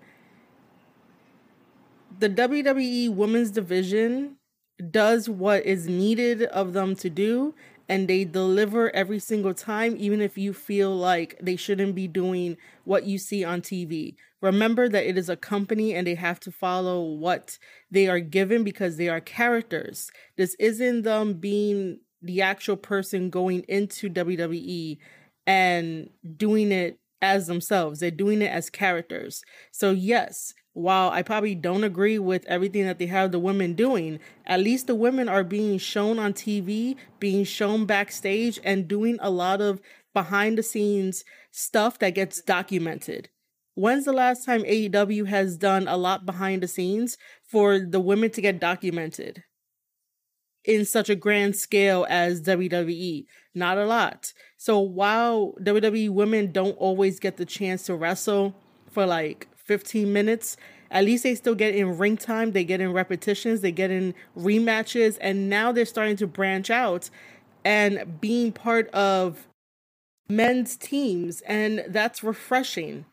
the 2.18 2.28
WWE 2.28 3.14
Women's 3.14 3.50
division 3.50 4.38
does 4.90 5.28
what 5.28 5.64
is 5.64 5.88
needed 5.88 6.42
of 6.44 6.72
them 6.72 6.96
to 6.96 7.08
do 7.08 7.54
and 7.88 8.08
they 8.08 8.24
deliver 8.24 8.94
every 8.94 9.18
single 9.18 9.54
time, 9.54 9.96
even 9.98 10.20
if 10.20 10.36
you 10.36 10.52
feel 10.52 10.94
like 10.94 11.38
they 11.40 11.56
shouldn't 11.56 11.94
be 11.94 12.08
doing 12.08 12.56
what 12.84 13.04
you 13.04 13.18
see 13.18 13.44
on 13.44 13.62
TV. 13.62 14.16
Remember 14.42 14.88
that 14.88 15.08
it 15.08 15.16
is 15.16 15.28
a 15.28 15.36
company 15.36 15.94
and 15.94 16.06
they 16.06 16.14
have 16.14 16.40
to 16.40 16.52
follow 16.52 17.02
what 17.02 17.58
they 17.90 18.08
are 18.08 18.20
given 18.20 18.64
because 18.64 18.96
they 18.96 19.08
are 19.08 19.20
characters. 19.20 20.10
This 20.36 20.54
isn't 20.58 21.02
them 21.02 21.34
being 21.34 22.00
the 22.22 22.42
actual 22.42 22.76
person 22.76 23.30
going 23.30 23.64
into 23.68 24.10
WWE 24.10 24.98
and 25.46 26.10
doing 26.36 26.72
it 26.72 26.98
as 27.22 27.46
themselves. 27.46 28.00
They're 28.00 28.10
doing 28.10 28.42
it 28.42 28.50
as 28.50 28.68
characters. 28.68 29.42
So, 29.72 29.90
yes, 29.92 30.54
while 30.76 31.08
I 31.08 31.22
probably 31.22 31.54
don't 31.54 31.84
agree 31.84 32.18
with 32.18 32.44
everything 32.44 32.84
that 32.84 32.98
they 32.98 33.06
have 33.06 33.32
the 33.32 33.38
women 33.38 33.72
doing, 33.72 34.20
at 34.44 34.60
least 34.60 34.86
the 34.86 34.94
women 34.94 35.26
are 35.26 35.42
being 35.42 35.78
shown 35.78 36.18
on 36.18 36.34
TV, 36.34 36.96
being 37.18 37.44
shown 37.44 37.86
backstage, 37.86 38.60
and 38.62 38.86
doing 38.86 39.16
a 39.22 39.30
lot 39.30 39.62
of 39.62 39.80
behind 40.12 40.58
the 40.58 40.62
scenes 40.62 41.24
stuff 41.50 41.98
that 42.00 42.14
gets 42.14 42.42
documented. 42.42 43.30
When's 43.72 44.04
the 44.04 44.12
last 44.12 44.44
time 44.44 44.64
AEW 44.64 45.26
has 45.28 45.56
done 45.56 45.88
a 45.88 45.96
lot 45.96 46.26
behind 46.26 46.62
the 46.62 46.68
scenes 46.68 47.16
for 47.42 47.78
the 47.78 48.00
women 48.00 48.28
to 48.32 48.42
get 48.42 48.60
documented 48.60 49.44
in 50.62 50.84
such 50.84 51.08
a 51.08 51.16
grand 51.16 51.56
scale 51.56 52.06
as 52.10 52.42
WWE? 52.42 53.24
Not 53.54 53.78
a 53.78 53.86
lot. 53.86 54.34
So 54.58 54.78
while 54.78 55.54
WWE 55.58 56.10
women 56.10 56.52
don't 56.52 56.76
always 56.76 57.18
get 57.18 57.38
the 57.38 57.46
chance 57.46 57.84
to 57.84 57.94
wrestle 57.94 58.54
for 58.90 59.06
like 59.06 59.48
15 59.66 60.12
minutes. 60.12 60.56
At 60.90 61.04
least 61.04 61.24
they 61.24 61.34
still 61.34 61.54
get 61.54 61.74
in 61.74 61.98
ring 61.98 62.16
time, 62.16 62.52
they 62.52 62.64
get 62.64 62.80
in 62.80 62.92
repetitions, 62.92 63.60
they 63.60 63.72
get 63.72 63.90
in 63.90 64.14
rematches, 64.36 65.18
and 65.20 65.50
now 65.50 65.72
they're 65.72 65.84
starting 65.84 66.16
to 66.16 66.26
branch 66.26 66.70
out 66.70 67.10
and 67.64 68.20
being 68.20 68.52
part 68.52 68.88
of 68.90 69.48
men's 70.28 70.76
teams, 70.76 71.40
and 71.42 71.84
that's 71.88 72.22
refreshing. 72.22 73.04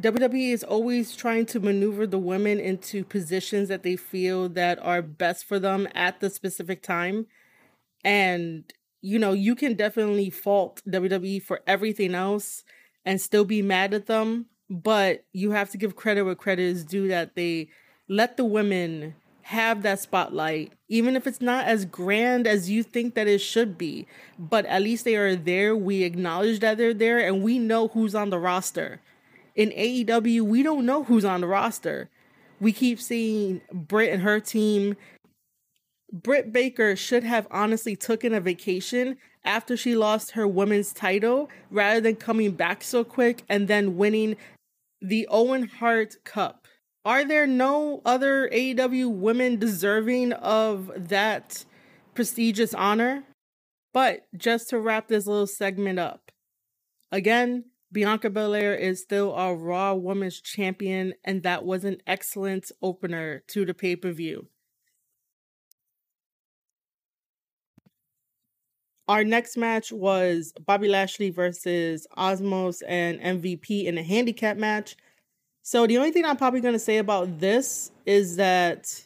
WWE 0.00 0.52
is 0.52 0.64
always 0.64 1.14
trying 1.14 1.44
to 1.44 1.60
maneuver 1.60 2.06
the 2.06 2.18
women 2.18 2.58
into 2.58 3.04
positions 3.04 3.68
that 3.68 3.82
they 3.82 3.96
feel 3.96 4.48
that 4.48 4.78
are 4.82 5.02
best 5.02 5.44
for 5.44 5.58
them 5.58 5.86
at 5.94 6.20
the 6.20 6.30
specific 6.30 6.82
time. 6.82 7.26
And 8.02 8.64
you 9.02 9.18
know, 9.18 9.32
you 9.32 9.54
can 9.54 9.74
definitely 9.74 10.30
fault 10.30 10.82
WWE 10.88 11.42
for 11.42 11.60
everything 11.66 12.14
else 12.14 12.64
and 13.04 13.20
still 13.20 13.44
be 13.44 13.62
mad 13.62 13.94
at 13.94 14.06
them 14.06 14.46
but 14.70 15.24
you 15.32 15.50
have 15.50 15.70
to 15.70 15.76
give 15.76 15.96
credit 15.96 16.22
where 16.22 16.36
credit 16.36 16.62
is 16.62 16.84
due 16.84 17.08
that 17.08 17.34
they 17.34 17.68
let 18.08 18.36
the 18.36 18.44
women 18.44 19.16
have 19.42 19.82
that 19.82 19.98
spotlight, 19.98 20.72
even 20.88 21.16
if 21.16 21.26
it's 21.26 21.40
not 21.40 21.64
as 21.64 21.84
grand 21.84 22.46
as 22.46 22.70
you 22.70 22.84
think 22.84 23.16
that 23.16 23.26
it 23.26 23.40
should 23.40 23.76
be. 23.76 24.06
But 24.38 24.64
at 24.66 24.82
least 24.82 25.04
they 25.04 25.16
are 25.16 25.34
there. 25.34 25.76
We 25.76 26.04
acknowledge 26.04 26.60
that 26.60 26.78
they're 26.78 26.94
there 26.94 27.18
and 27.18 27.42
we 27.42 27.58
know 27.58 27.88
who's 27.88 28.14
on 28.14 28.30
the 28.30 28.38
roster. 28.38 29.00
In 29.56 29.70
AEW, 29.70 30.42
we 30.42 30.62
don't 30.62 30.86
know 30.86 31.02
who's 31.02 31.24
on 31.24 31.40
the 31.40 31.48
roster. 31.48 32.08
We 32.60 32.72
keep 32.72 33.00
seeing 33.00 33.60
Britt 33.72 34.12
and 34.12 34.22
her 34.22 34.38
team. 34.38 34.96
Britt 36.12 36.52
Baker 36.52 36.94
should 36.94 37.24
have 37.24 37.48
honestly 37.50 37.96
taken 37.96 38.32
a 38.32 38.40
vacation 38.40 39.16
after 39.44 39.76
she 39.76 39.96
lost 39.96 40.32
her 40.32 40.46
women's 40.46 40.92
title 40.92 41.48
rather 41.70 42.00
than 42.00 42.14
coming 42.14 42.52
back 42.52 42.84
so 42.84 43.02
quick 43.02 43.42
and 43.48 43.66
then 43.66 43.96
winning 43.96 44.36
the 45.00 45.26
Owen 45.30 45.68
Hart 45.68 46.16
Cup. 46.24 46.66
Are 47.04 47.24
there 47.24 47.46
no 47.46 48.02
other 48.04 48.48
AEW 48.52 49.10
women 49.10 49.58
deserving 49.58 50.32
of 50.34 50.90
that 51.08 51.64
prestigious 52.14 52.74
honor? 52.74 53.24
But 53.92 54.26
just 54.36 54.68
to 54.70 54.78
wrap 54.78 55.08
this 55.08 55.26
little 55.26 55.46
segment 55.46 55.98
up, 55.98 56.30
again, 57.10 57.64
Bianca 57.92 58.30
Belair 58.30 58.74
is 58.74 59.02
still 59.02 59.32
our 59.32 59.56
Raw 59.56 59.94
Women's 59.94 60.40
Champion, 60.40 61.14
and 61.24 61.42
that 61.42 61.64
was 61.64 61.84
an 61.84 61.98
excellent 62.06 62.70
opener 62.82 63.42
to 63.48 63.64
the 63.64 63.74
pay 63.74 63.96
per 63.96 64.12
view. 64.12 64.48
Our 69.10 69.24
next 69.24 69.56
match 69.56 69.90
was 69.90 70.54
Bobby 70.64 70.86
Lashley 70.86 71.30
versus 71.30 72.06
Omos 72.16 72.80
and 72.86 73.18
MVP 73.18 73.86
in 73.86 73.98
a 73.98 74.04
handicap 74.04 74.56
match. 74.56 74.94
So 75.64 75.84
the 75.88 75.98
only 75.98 76.12
thing 76.12 76.24
I'm 76.24 76.36
probably 76.36 76.60
going 76.60 76.74
to 76.74 76.78
say 76.78 76.98
about 76.98 77.40
this 77.40 77.90
is 78.06 78.36
that 78.36 79.04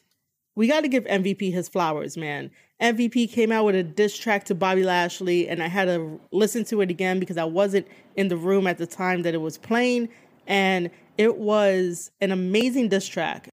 we 0.56 0.68
got 0.68 0.82
to 0.82 0.88
give 0.88 1.04
MVP 1.04 1.50
his 1.50 1.70
flowers, 1.70 2.18
man. 2.18 2.50
MVP 2.82 3.32
came 3.32 3.50
out 3.50 3.64
with 3.64 3.76
a 3.76 3.82
diss 3.82 4.14
track 4.14 4.44
to 4.44 4.54
Bobby 4.54 4.84
Lashley, 4.84 5.48
and 5.48 5.62
I 5.62 5.68
had 5.68 5.86
to 5.86 6.20
listen 6.32 6.64
to 6.64 6.82
it 6.82 6.90
again 6.90 7.18
because 7.18 7.38
I 7.38 7.44
wasn't 7.44 7.88
in 8.14 8.28
the 8.28 8.36
room 8.36 8.66
at 8.66 8.76
the 8.76 8.86
time 8.86 9.22
that 9.22 9.32
it 9.32 9.40
was 9.40 9.56
playing, 9.56 10.10
and 10.46 10.90
it 11.16 11.38
was 11.38 12.10
an 12.20 12.30
amazing 12.30 12.90
diss 12.90 13.08
track. 13.08 13.48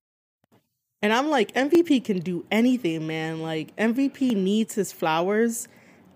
And 1.02 1.14
I'm 1.14 1.30
like, 1.30 1.54
MVP 1.54 2.04
can 2.04 2.20
do 2.20 2.46
anything, 2.52 3.08
man. 3.08 3.42
Like, 3.42 3.74
MVP 3.78 4.36
needs 4.36 4.76
his 4.76 4.92
flowers 4.92 5.70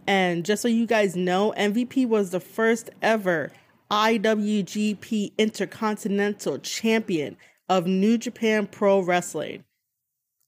and 0.07 0.45
just 0.45 0.61
so 0.61 0.67
you 0.67 0.85
guys 0.85 1.15
know, 1.15 1.53
MVP 1.57 2.07
was 2.07 2.31
the 2.31 2.39
first 2.39 2.89
ever 3.01 3.51
IWGP 3.91 5.37
Intercontinental 5.37 6.59
Champion 6.59 7.37
of 7.69 7.85
New 7.85 8.17
Japan 8.17 8.67
Pro 8.67 8.99
Wrestling. 8.99 9.63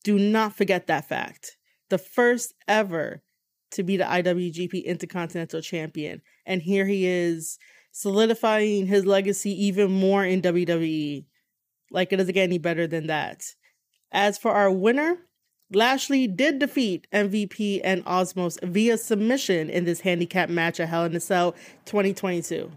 Do 0.04 0.18
not 0.18 0.56
forget 0.56 0.88
that 0.88 1.08
fact. 1.08 1.58
The 1.90 1.98
first 1.98 2.54
ever 2.68 3.22
to 3.72 3.84
be 3.84 3.98
the 3.98 4.04
IWGP 4.06 4.86
Intercontinental 4.86 5.62
Champion. 5.62 6.22
And 6.46 6.62
here 6.62 6.86
he 6.86 7.06
is 7.06 7.58
solidifying 7.92 8.86
his 8.86 9.06
legacy 9.06 9.52
even 9.66 9.92
more 9.92 10.24
in 10.24 10.42
WWE. 10.42 11.26
Like 11.92 12.14
it 12.14 12.18
doesn't 12.18 12.34
get 12.34 12.44
any 12.44 12.58
better 12.58 12.88
than 12.88 13.08
that. 13.08 13.42
As 14.12 14.38
for 14.38 14.52
our 14.52 14.72
winner, 14.72 15.18
Lashley 15.74 16.27
did 16.27 16.59
defeat 16.59 17.07
MVP 17.12 17.81
and 17.83 18.05
Omos 18.05 18.57
via 18.63 18.97
submission 18.97 19.69
in 19.69 19.83
this 19.83 20.00
handicap 20.01 20.50
match 20.50 20.79
at 20.79 20.88
Hell 20.88 21.05
in 21.05 21.15
a 21.15 21.19
Cell 21.19 21.53
2022. 21.86 22.71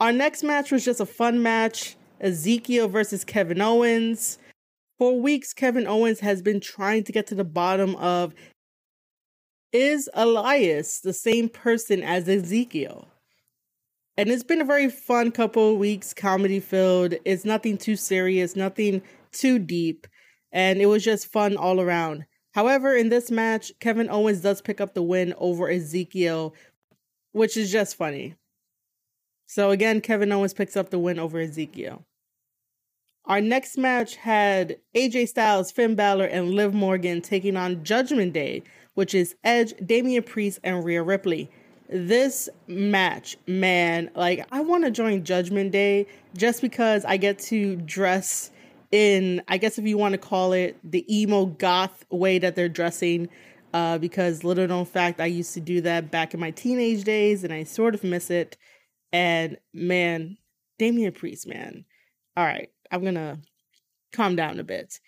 Our 0.00 0.12
next 0.12 0.42
match 0.42 0.70
was 0.70 0.84
just 0.84 1.00
a 1.00 1.06
fun 1.06 1.42
match 1.42 1.96
Ezekiel 2.20 2.88
versus 2.88 3.24
Kevin 3.24 3.62
Owens. 3.62 4.38
For 4.98 5.18
weeks, 5.18 5.52
Kevin 5.52 5.86
Owens 5.86 6.20
has 6.20 6.42
been 6.42 6.60
trying 6.60 7.04
to 7.04 7.12
get 7.12 7.26
to 7.28 7.34
the 7.34 7.44
bottom 7.44 7.96
of 7.96 8.34
is 9.72 10.08
Elias 10.14 11.00
the 11.00 11.12
same 11.12 11.48
person 11.48 12.02
as 12.02 12.28
Ezekiel? 12.28 13.08
And 14.16 14.28
it's 14.28 14.44
been 14.44 14.60
a 14.60 14.64
very 14.64 14.88
fun 14.88 15.32
couple 15.32 15.72
of 15.72 15.78
weeks, 15.78 16.14
comedy 16.14 16.60
filled. 16.60 17.14
It's 17.24 17.44
nothing 17.44 17.76
too 17.76 17.96
serious, 17.96 18.54
nothing 18.54 19.02
too 19.32 19.58
deep, 19.58 20.06
and 20.52 20.80
it 20.80 20.86
was 20.86 21.04
just 21.04 21.26
fun 21.26 21.56
all 21.56 21.80
around. 21.80 22.24
However, 22.52 22.94
in 22.94 23.08
this 23.08 23.32
match, 23.32 23.72
Kevin 23.80 24.08
Owens 24.08 24.40
does 24.40 24.62
pick 24.62 24.80
up 24.80 24.94
the 24.94 25.02
win 25.02 25.34
over 25.38 25.68
Ezekiel, 25.68 26.54
which 27.32 27.56
is 27.56 27.72
just 27.72 27.96
funny. 27.96 28.36
So 29.46 29.70
again, 29.70 30.00
Kevin 30.00 30.30
Owens 30.30 30.54
picks 30.54 30.76
up 30.76 30.90
the 30.90 30.98
win 30.98 31.18
over 31.18 31.40
Ezekiel. 31.40 32.04
Our 33.26 33.40
next 33.40 33.76
match 33.76 34.16
had 34.16 34.76
AJ 34.94 35.28
Styles, 35.28 35.72
Finn 35.72 35.96
Balor, 35.96 36.26
and 36.26 36.50
Liv 36.50 36.74
Morgan 36.74 37.20
taking 37.20 37.56
on 37.56 37.82
Judgment 37.82 38.32
Day, 38.32 38.62
which 38.94 39.14
is 39.14 39.34
Edge, 39.42 39.74
Damian 39.84 40.22
Priest, 40.22 40.60
and 40.62 40.84
Rhea 40.84 41.02
Ripley. 41.02 41.50
This 41.88 42.48
match, 42.66 43.36
man, 43.46 44.10
like 44.14 44.46
I 44.50 44.60
want 44.60 44.84
to 44.84 44.90
join 44.90 45.22
Judgment 45.24 45.70
Day 45.70 46.06
just 46.36 46.60
because 46.62 47.04
I 47.04 47.18
get 47.18 47.38
to 47.40 47.76
dress 47.76 48.50
in, 48.90 49.42
I 49.48 49.58
guess 49.58 49.78
if 49.78 49.86
you 49.86 49.98
want 49.98 50.12
to 50.12 50.18
call 50.18 50.52
it 50.52 50.78
the 50.82 51.04
emo 51.14 51.46
goth 51.46 52.04
way 52.10 52.38
that 52.38 52.56
they're 52.56 52.68
dressing. 52.68 53.28
Uh, 53.74 53.98
because 53.98 54.44
little 54.44 54.68
known 54.68 54.84
fact, 54.84 55.20
I 55.20 55.26
used 55.26 55.52
to 55.54 55.60
do 55.60 55.80
that 55.80 56.10
back 56.10 56.32
in 56.32 56.38
my 56.38 56.52
teenage 56.52 57.02
days, 57.02 57.42
and 57.42 57.52
I 57.52 57.64
sort 57.64 57.94
of 57.96 58.04
miss 58.04 58.30
it. 58.30 58.56
And 59.12 59.58
man, 59.72 60.38
Damian 60.78 61.12
Priest, 61.12 61.46
man. 61.48 61.84
All 62.36 62.44
right, 62.44 62.70
I'm 62.90 63.04
gonna 63.04 63.40
calm 64.12 64.36
down 64.36 64.60
a 64.60 64.64
bit. 64.64 65.00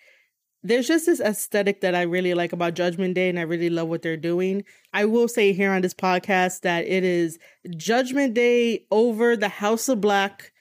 There's 0.63 0.87
just 0.87 1.05
this 1.05 1.19
aesthetic 1.19 1.81
that 1.81 1.95
I 1.95 2.01
really 2.01 2.33
like 2.33 2.51
about 2.51 2.73
Judgment 2.73 3.13
Day, 3.13 3.29
and 3.29 3.37
I 3.37 3.43
really 3.43 3.69
love 3.69 3.87
what 3.87 4.01
they're 4.01 4.17
doing. 4.17 4.63
I 4.91 5.05
will 5.05 5.27
say 5.27 5.53
here 5.53 5.71
on 5.71 5.81
this 5.81 5.93
podcast 5.93 6.61
that 6.61 6.85
it 6.85 7.03
is 7.03 7.37
Judgment 7.75 8.33
Day 8.33 8.85
over 8.91 9.37
the 9.37 9.49
House 9.49 9.87
of 9.87 10.01
Black 10.01 10.51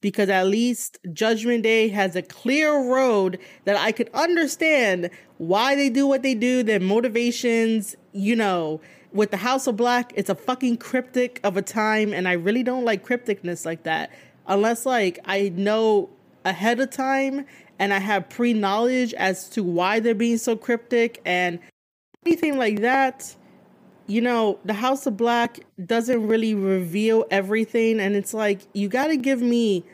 because 0.00 0.28
at 0.28 0.46
least 0.46 0.98
Judgment 1.12 1.62
Day 1.62 1.88
has 1.88 2.16
a 2.16 2.22
clear 2.22 2.72
road 2.90 3.38
that 3.64 3.76
I 3.76 3.92
could 3.92 4.08
understand 4.14 5.10
why 5.38 5.74
they 5.74 5.90
do 5.90 6.06
what 6.06 6.22
they 6.22 6.34
do, 6.34 6.62
their 6.62 6.80
motivations, 6.80 7.96
you 8.12 8.36
know. 8.36 8.80
With 9.12 9.32
the 9.32 9.38
House 9.38 9.66
of 9.66 9.76
Black, 9.76 10.12
it's 10.14 10.30
a 10.30 10.34
fucking 10.34 10.76
cryptic 10.76 11.40
of 11.42 11.56
a 11.56 11.62
time, 11.62 12.14
and 12.14 12.28
I 12.28 12.32
really 12.32 12.62
don't 12.62 12.84
like 12.84 13.04
crypticness 13.04 13.66
like 13.66 13.82
that. 13.82 14.10
Unless, 14.46 14.86
like, 14.86 15.18
I 15.24 15.50
know 15.50 16.10
ahead 16.44 16.80
of 16.80 16.90
time 16.90 17.44
and 17.80 17.94
I 17.94 17.98
have 17.98 18.28
pre 18.28 18.52
knowledge 18.52 19.14
as 19.14 19.48
to 19.50 19.64
why 19.64 19.98
they're 19.98 20.14
being 20.14 20.38
so 20.38 20.54
cryptic 20.54 21.20
and 21.24 21.58
anything 22.24 22.58
like 22.58 22.82
that. 22.82 23.34
You 24.06 24.20
know, 24.20 24.58
the 24.64 24.74
House 24.74 25.06
of 25.06 25.16
Black 25.16 25.60
doesn't 25.84 26.26
really 26.26 26.54
reveal 26.54 27.24
everything, 27.30 27.98
and 27.98 28.14
it's 28.14 28.34
like 28.34 28.60
you 28.74 28.88
got 28.88 29.06
to 29.08 29.16
give 29.16 29.40
me 29.40 29.84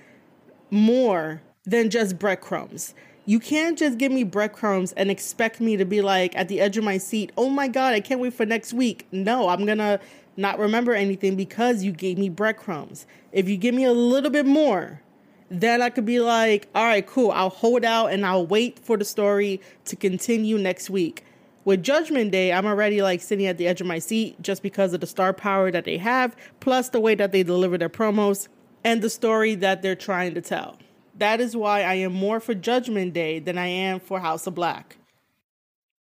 more 0.71 1.40
than 1.64 1.88
just 1.88 2.19
breadcrumbs. 2.19 2.93
You 3.25 3.38
can't 3.38 3.78
just 3.78 3.99
give 3.99 4.11
me 4.11 4.25
breadcrumbs 4.25 4.93
and 4.93 5.11
expect 5.11 5.61
me 5.61 5.76
to 5.76 5.85
be 5.85 6.00
like 6.00 6.37
at 6.37 6.49
the 6.49 6.61
edge 6.61 6.76
of 6.76 6.85
my 6.85 6.99
seat, 6.99 7.31
oh 7.37 7.49
my 7.50 7.69
God, 7.69 7.95
I 7.95 8.00
can't 8.00 8.21
wait 8.21 8.35
for 8.35 8.47
next 8.47 8.73
week. 8.73 9.07
No, 9.12 9.49
I'm 9.49 9.64
gonna 9.64 10.00
not 10.37 10.59
remember 10.59 10.95
anything 10.95 11.37
because 11.37 11.83
you 11.83 11.93
gave 11.93 12.19
me 12.19 12.31
breadcrumbs. 12.31 13.07
If 13.33 13.49
you 13.49 13.57
give 13.57 13.75
me 13.75 13.85
a 13.85 13.93
little 13.93 14.31
bit 14.31 14.47
more, 14.47 15.02
then 15.49 15.83
I 15.83 15.91
could 15.91 16.04
be 16.04 16.21
like, 16.21 16.69
all 16.75 16.85
right, 16.85 17.06
cool. 17.06 17.30
I'll 17.30 17.50
hold 17.50 17.85
out 17.85 18.09
and 18.09 18.26
I'll 18.26 18.47
wait 18.47 18.78
for 18.78 18.97
the 18.97 19.04
story 19.04 19.61
to 19.87 19.97
continue 19.97 20.59
next 20.59 20.91
week. 20.91 21.25
With 21.65 21.82
Judgment 21.82 22.30
Day, 22.30 22.52
I'm 22.52 22.67
already 22.67 23.02
like 23.02 23.21
sitting 23.21 23.47
at 23.47 23.59
the 23.59 23.67
edge 23.67 23.80
of 23.80 23.87
my 23.87 23.99
seat 23.99 24.41
just 24.41 24.63
because 24.63 24.93
of 24.93 25.00
the 25.00 25.06
star 25.06 25.32
power 25.32 25.71
that 25.71 25.85
they 25.85 25.99
have, 25.99 26.37
plus 26.61 26.91
the 26.91 27.00
way 27.00 27.15
that 27.17 27.32
they 27.32 27.43
deliver 27.43 27.76
their 27.76 27.89
promos 27.89 28.49
and 28.85 29.02
the 29.02 29.11
story 29.11 29.56
that 29.56 29.82
they're 29.82 29.97
trying 29.97 30.35
to 30.35 30.41
tell. 30.41 30.78
That 31.19 31.41
is 31.41 31.56
why 31.56 31.82
I 31.82 31.95
am 31.95 32.13
more 32.13 32.41
for 32.41 32.54
Judgment 32.54 33.15
Day 33.15 33.41
than 33.41 33.59
I 33.59 33.67
am 33.67 34.00
for 34.00 34.21
House 34.21 34.47
of 34.47 34.54
Black. 34.54 34.97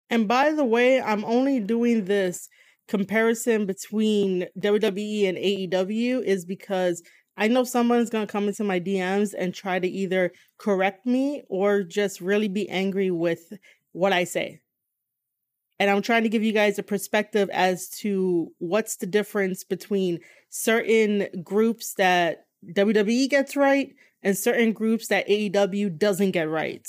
And 0.08 0.28
by 0.28 0.52
the 0.52 0.64
way, 0.64 1.00
I'm 1.00 1.24
only 1.24 1.58
doing 1.58 2.04
this 2.04 2.48
comparison 2.86 3.66
between 3.66 4.46
WWE 4.58 5.28
and 5.28 5.38
AEW 5.38 6.22
is 6.22 6.44
because 6.44 7.02
I 7.36 7.48
know 7.48 7.64
someone's 7.64 8.10
going 8.10 8.26
to 8.26 8.32
come 8.32 8.48
into 8.48 8.64
my 8.64 8.80
DMs 8.80 9.34
and 9.36 9.52
try 9.52 9.78
to 9.78 9.88
either 9.88 10.32
correct 10.58 11.04
me 11.04 11.42
or 11.48 11.82
just 11.82 12.20
really 12.20 12.48
be 12.48 12.68
angry 12.68 13.10
with 13.10 13.52
what 13.92 14.12
I 14.12 14.24
say. 14.24 14.60
And 15.78 15.90
I'm 15.90 16.00
trying 16.00 16.22
to 16.22 16.30
give 16.30 16.42
you 16.42 16.52
guys 16.52 16.78
a 16.78 16.82
perspective 16.82 17.50
as 17.52 17.88
to 18.00 18.50
what's 18.58 18.96
the 18.96 19.06
difference 19.06 19.64
between 19.64 20.20
certain 20.48 21.28
groups 21.42 21.94
that 21.94 22.46
WWE 22.74 23.28
gets 23.28 23.54
right 23.54 23.94
and 24.22 24.36
certain 24.36 24.72
groups 24.72 25.08
that 25.08 25.28
AEW 25.28 25.98
doesn't 25.98 26.30
get 26.30 26.48
right. 26.48 26.86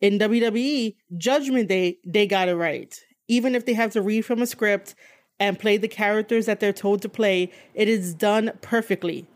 In 0.00 0.18
WWE, 0.18 0.96
Judgment 1.18 1.68
Day, 1.68 1.98
they 2.06 2.26
got 2.26 2.48
it 2.48 2.56
right. 2.56 2.98
Even 3.28 3.54
if 3.54 3.66
they 3.66 3.74
have 3.74 3.92
to 3.92 4.00
read 4.00 4.22
from 4.22 4.40
a 4.40 4.46
script 4.46 4.94
and 5.38 5.58
play 5.58 5.76
the 5.76 5.88
characters 5.88 6.46
that 6.46 6.60
they're 6.60 6.72
told 6.72 7.02
to 7.02 7.10
play, 7.10 7.52
it 7.74 7.88
is 7.88 8.14
done 8.14 8.52
perfectly 8.62 9.26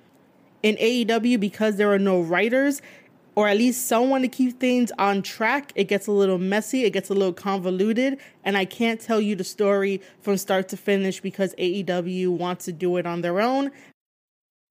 in 0.62 0.76
AEW 0.76 1.40
because 1.40 1.76
there 1.76 1.92
are 1.92 1.98
no 1.98 2.20
writers 2.20 2.82
or 3.34 3.48
at 3.48 3.56
least 3.56 3.86
someone 3.86 4.22
to 4.22 4.28
keep 4.28 4.58
things 4.58 4.92
on 4.98 5.22
track. 5.22 5.72
It 5.74 5.84
gets 5.84 6.06
a 6.06 6.12
little 6.12 6.38
messy, 6.38 6.84
it 6.84 6.90
gets 6.90 7.10
a 7.10 7.14
little 7.14 7.32
convoluted, 7.32 8.18
and 8.44 8.56
I 8.56 8.64
can't 8.64 9.00
tell 9.00 9.20
you 9.20 9.36
the 9.36 9.44
story 9.44 10.02
from 10.20 10.36
start 10.36 10.68
to 10.68 10.76
finish 10.76 11.20
because 11.20 11.54
AEW 11.54 12.36
wants 12.36 12.64
to 12.66 12.72
do 12.72 12.96
it 12.96 13.06
on 13.06 13.22
their 13.22 13.40
own. 13.40 13.70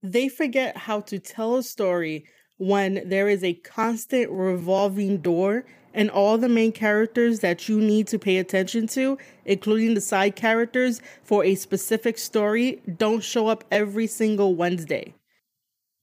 They 0.04 0.30
forget 0.30 0.78
how 0.78 1.02
to 1.02 1.20
tell 1.20 1.56
a 1.56 1.64
story 1.64 2.26
when 2.58 3.02
there 3.08 3.30
is 3.30 3.44
a 3.44 3.54
constant 3.54 4.30
revolving 4.30 5.18
door 5.18 5.66
and 5.94 6.12
all 6.12 6.38
the 6.38 6.50
main 6.50 6.72
characters 6.72 7.40
that 7.40 7.68
you 7.68 7.80
need 7.80 8.06
to 8.08 8.20
pay 8.20 8.38
attention 8.38 8.86
to, 8.88 9.18
including 9.46 9.96
the 9.96 10.02
side 10.02 10.36
characters 10.36 11.02
for 11.24 11.44
a 11.44 11.56
specific 11.56 12.18
story, 12.18 12.82
don't 12.98 13.24
show 13.24 13.48
up 13.48 13.64
every 13.72 14.06
single 14.06 14.54
Wednesday. 14.54 15.14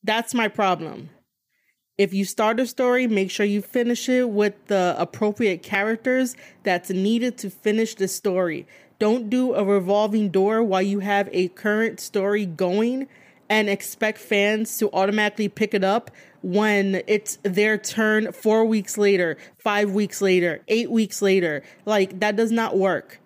That's 0.06 0.34
my 0.34 0.46
problem. 0.46 1.10
If 1.98 2.14
you 2.14 2.24
start 2.24 2.60
a 2.60 2.66
story, 2.66 3.08
make 3.08 3.28
sure 3.28 3.44
you 3.44 3.60
finish 3.60 4.08
it 4.08 4.28
with 4.30 4.54
the 4.66 4.94
appropriate 4.96 5.64
characters 5.64 6.36
that's 6.62 6.90
needed 6.90 7.36
to 7.38 7.50
finish 7.50 7.96
the 7.96 8.06
story. 8.06 8.68
Don't 9.00 9.28
do 9.28 9.54
a 9.54 9.64
revolving 9.64 10.28
door 10.28 10.62
while 10.62 10.82
you 10.82 11.00
have 11.00 11.28
a 11.32 11.48
current 11.48 11.98
story 11.98 12.46
going 12.46 13.08
and 13.50 13.68
expect 13.68 14.18
fans 14.18 14.78
to 14.78 14.92
automatically 14.92 15.48
pick 15.48 15.74
it 15.74 15.82
up 15.82 16.12
when 16.40 17.02
it's 17.08 17.38
their 17.42 17.76
turn 17.76 18.30
four 18.30 18.64
weeks 18.64 18.96
later, 18.96 19.36
five 19.58 19.90
weeks 19.90 20.22
later, 20.22 20.60
eight 20.68 20.90
weeks 20.90 21.20
later. 21.20 21.64
Like, 21.84 22.20
that 22.20 22.36
does 22.36 22.52
not 22.52 22.78
work 22.78 23.18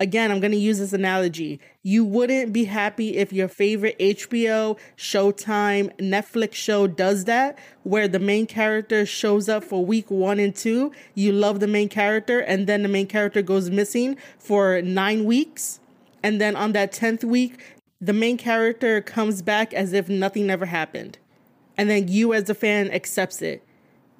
again, 0.00 0.30
I'm 0.32 0.40
going 0.40 0.52
to 0.52 0.58
use 0.58 0.78
this 0.78 0.94
analogy. 0.94 1.60
You 1.82 2.04
wouldn't 2.04 2.52
be 2.52 2.64
happy 2.64 3.18
if 3.18 3.32
your 3.32 3.46
favorite 3.46 3.98
HBO, 3.98 4.78
Showtime, 4.96 5.94
Netflix 5.98 6.54
show 6.54 6.86
does 6.86 7.26
that, 7.26 7.58
where 7.82 8.08
the 8.08 8.18
main 8.18 8.46
character 8.46 9.04
shows 9.04 9.48
up 9.48 9.62
for 9.62 9.84
week 9.84 10.10
one 10.10 10.40
and 10.40 10.56
two. 10.56 10.90
You 11.14 11.32
love 11.32 11.60
the 11.60 11.68
main 11.68 11.90
character, 11.90 12.40
and 12.40 12.66
then 12.66 12.82
the 12.82 12.88
main 12.88 13.06
character 13.06 13.42
goes 13.42 13.70
missing 13.70 14.16
for 14.38 14.80
nine 14.80 15.24
weeks. 15.24 15.80
And 16.22 16.40
then 16.40 16.56
on 16.56 16.72
that 16.72 16.92
10th 16.92 17.22
week, 17.22 17.62
the 18.00 18.12
main 18.14 18.38
character 18.38 19.02
comes 19.02 19.42
back 19.42 19.74
as 19.74 19.92
if 19.92 20.08
nothing 20.08 20.50
ever 20.50 20.66
happened. 20.66 21.18
And 21.76 21.88
then 21.88 22.08
you, 22.08 22.32
as 22.32 22.48
a 22.48 22.54
fan, 22.54 22.90
accepts 22.90 23.42
it 23.42 23.62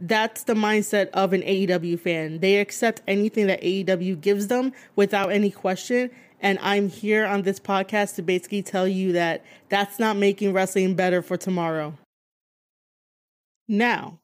that's 0.01 0.45
the 0.45 0.55
mindset 0.55 1.11
of 1.11 1.33
an 1.33 1.43
AEW 1.43 2.01
fan. 2.01 2.41
They 2.41 2.57
accept 2.57 3.03
anything 3.07 3.47
that 3.49 3.63
AEW 3.63 4.21
gives 4.21 4.49
them 4.49 4.73
without 4.97 5.31
any 5.31 5.51
question. 5.51 6.11
And 6.41 6.59
I'm 6.63 6.89
here 6.89 7.27
on 7.27 7.43
this 7.43 7.61
podcast 7.61 8.15
to 8.15 8.23
basically 8.23 8.63
tell 8.63 8.89
you 8.89 9.13
that 9.13 9.45
that's 9.69 9.99
not 9.99 10.17
making 10.17 10.55
wrestling 10.55 10.95
better 10.95 11.21
for 11.21 11.37
tomorrow. 11.37 11.99
Now, 13.69 14.21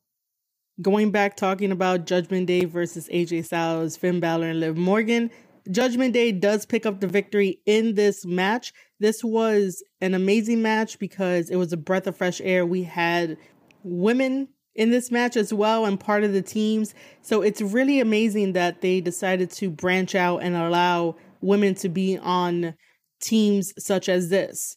going 0.80 1.10
back 1.10 1.36
talking 1.36 1.70
about 1.70 2.06
Judgment 2.06 2.46
Day 2.46 2.64
versus 2.64 3.08
AJ 3.12 3.44
Styles, 3.44 3.96
Finn 3.96 4.18
Balor, 4.18 4.48
and 4.48 4.60
Liv 4.60 4.76
Morgan, 4.76 5.30
Judgment 5.70 6.14
Day 6.14 6.32
does 6.32 6.64
pick 6.64 6.86
up 6.86 7.00
the 7.00 7.06
victory 7.06 7.60
in 7.66 7.94
this 7.94 8.24
match. 8.24 8.72
This 8.98 9.22
was 9.22 9.82
an 10.00 10.14
amazing 10.14 10.62
match 10.62 10.98
because 10.98 11.50
it 11.50 11.56
was 11.56 11.72
a 11.72 11.76
breath 11.76 12.06
of 12.06 12.16
fresh 12.16 12.40
air. 12.40 12.64
We 12.64 12.84
had 12.84 13.36
women 13.82 14.48
in 14.76 14.90
this 14.90 15.10
match 15.10 15.36
as 15.36 15.52
well 15.52 15.84
and 15.86 15.98
part 15.98 16.22
of 16.22 16.32
the 16.32 16.42
teams. 16.42 16.94
So 17.22 17.42
it's 17.42 17.60
really 17.60 17.98
amazing 17.98 18.52
that 18.52 18.82
they 18.82 19.00
decided 19.00 19.50
to 19.52 19.70
branch 19.70 20.14
out 20.14 20.38
and 20.38 20.54
allow 20.54 21.16
women 21.40 21.74
to 21.76 21.88
be 21.88 22.18
on 22.18 22.74
teams 23.20 23.72
such 23.78 24.08
as 24.08 24.28
this. 24.28 24.76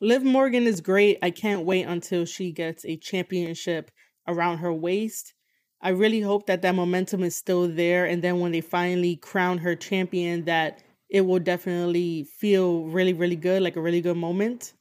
Liv 0.00 0.24
Morgan 0.24 0.66
is 0.66 0.80
great. 0.80 1.18
I 1.22 1.30
can't 1.30 1.66
wait 1.66 1.82
until 1.82 2.24
she 2.24 2.52
gets 2.52 2.84
a 2.86 2.96
championship 2.96 3.90
around 4.26 4.58
her 4.58 4.72
waist. 4.72 5.34
I 5.82 5.90
really 5.90 6.20
hope 6.20 6.46
that 6.46 6.62
that 6.62 6.74
momentum 6.74 7.22
is 7.22 7.36
still 7.36 7.68
there 7.68 8.06
and 8.06 8.22
then 8.22 8.40
when 8.40 8.52
they 8.52 8.62
finally 8.62 9.16
crown 9.16 9.58
her 9.58 9.76
champion 9.76 10.44
that 10.44 10.82
it 11.10 11.22
will 11.22 11.38
definitely 11.38 12.24
feel 12.38 12.84
really 12.84 13.12
really 13.12 13.36
good, 13.36 13.62
like 13.62 13.76
a 13.76 13.80
really 13.80 14.00
good 14.00 14.16
moment. 14.16 14.72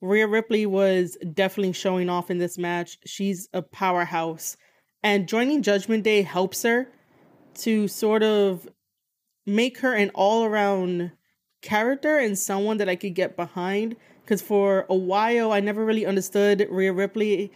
Rhea 0.00 0.26
Ripley 0.26 0.66
was 0.66 1.16
definitely 1.32 1.72
showing 1.72 2.08
off 2.08 2.30
in 2.30 2.38
this 2.38 2.58
match. 2.58 2.98
She's 3.06 3.48
a 3.52 3.62
powerhouse. 3.62 4.56
And 5.02 5.28
joining 5.28 5.62
Judgment 5.62 6.04
Day 6.04 6.22
helps 6.22 6.62
her 6.62 6.88
to 7.58 7.88
sort 7.88 8.22
of 8.22 8.68
make 9.46 9.78
her 9.78 9.94
an 9.94 10.10
all 10.14 10.44
around 10.44 11.12
character 11.62 12.18
and 12.18 12.38
someone 12.38 12.76
that 12.78 12.88
I 12.88 12.96
could 12.96 13.14
get 13.14 13.36
behind. 13.36 13.96
Because 14.22 14.42
for 14.42 14.86
a 14.90 14.94
while, 14.94 15.52
I 15.52 15.60
never 15.60 15.84
really 15.84 16.04
understood 16.04 16.66
Rhea 16.70 16.92
Ripley. 16.92 17.52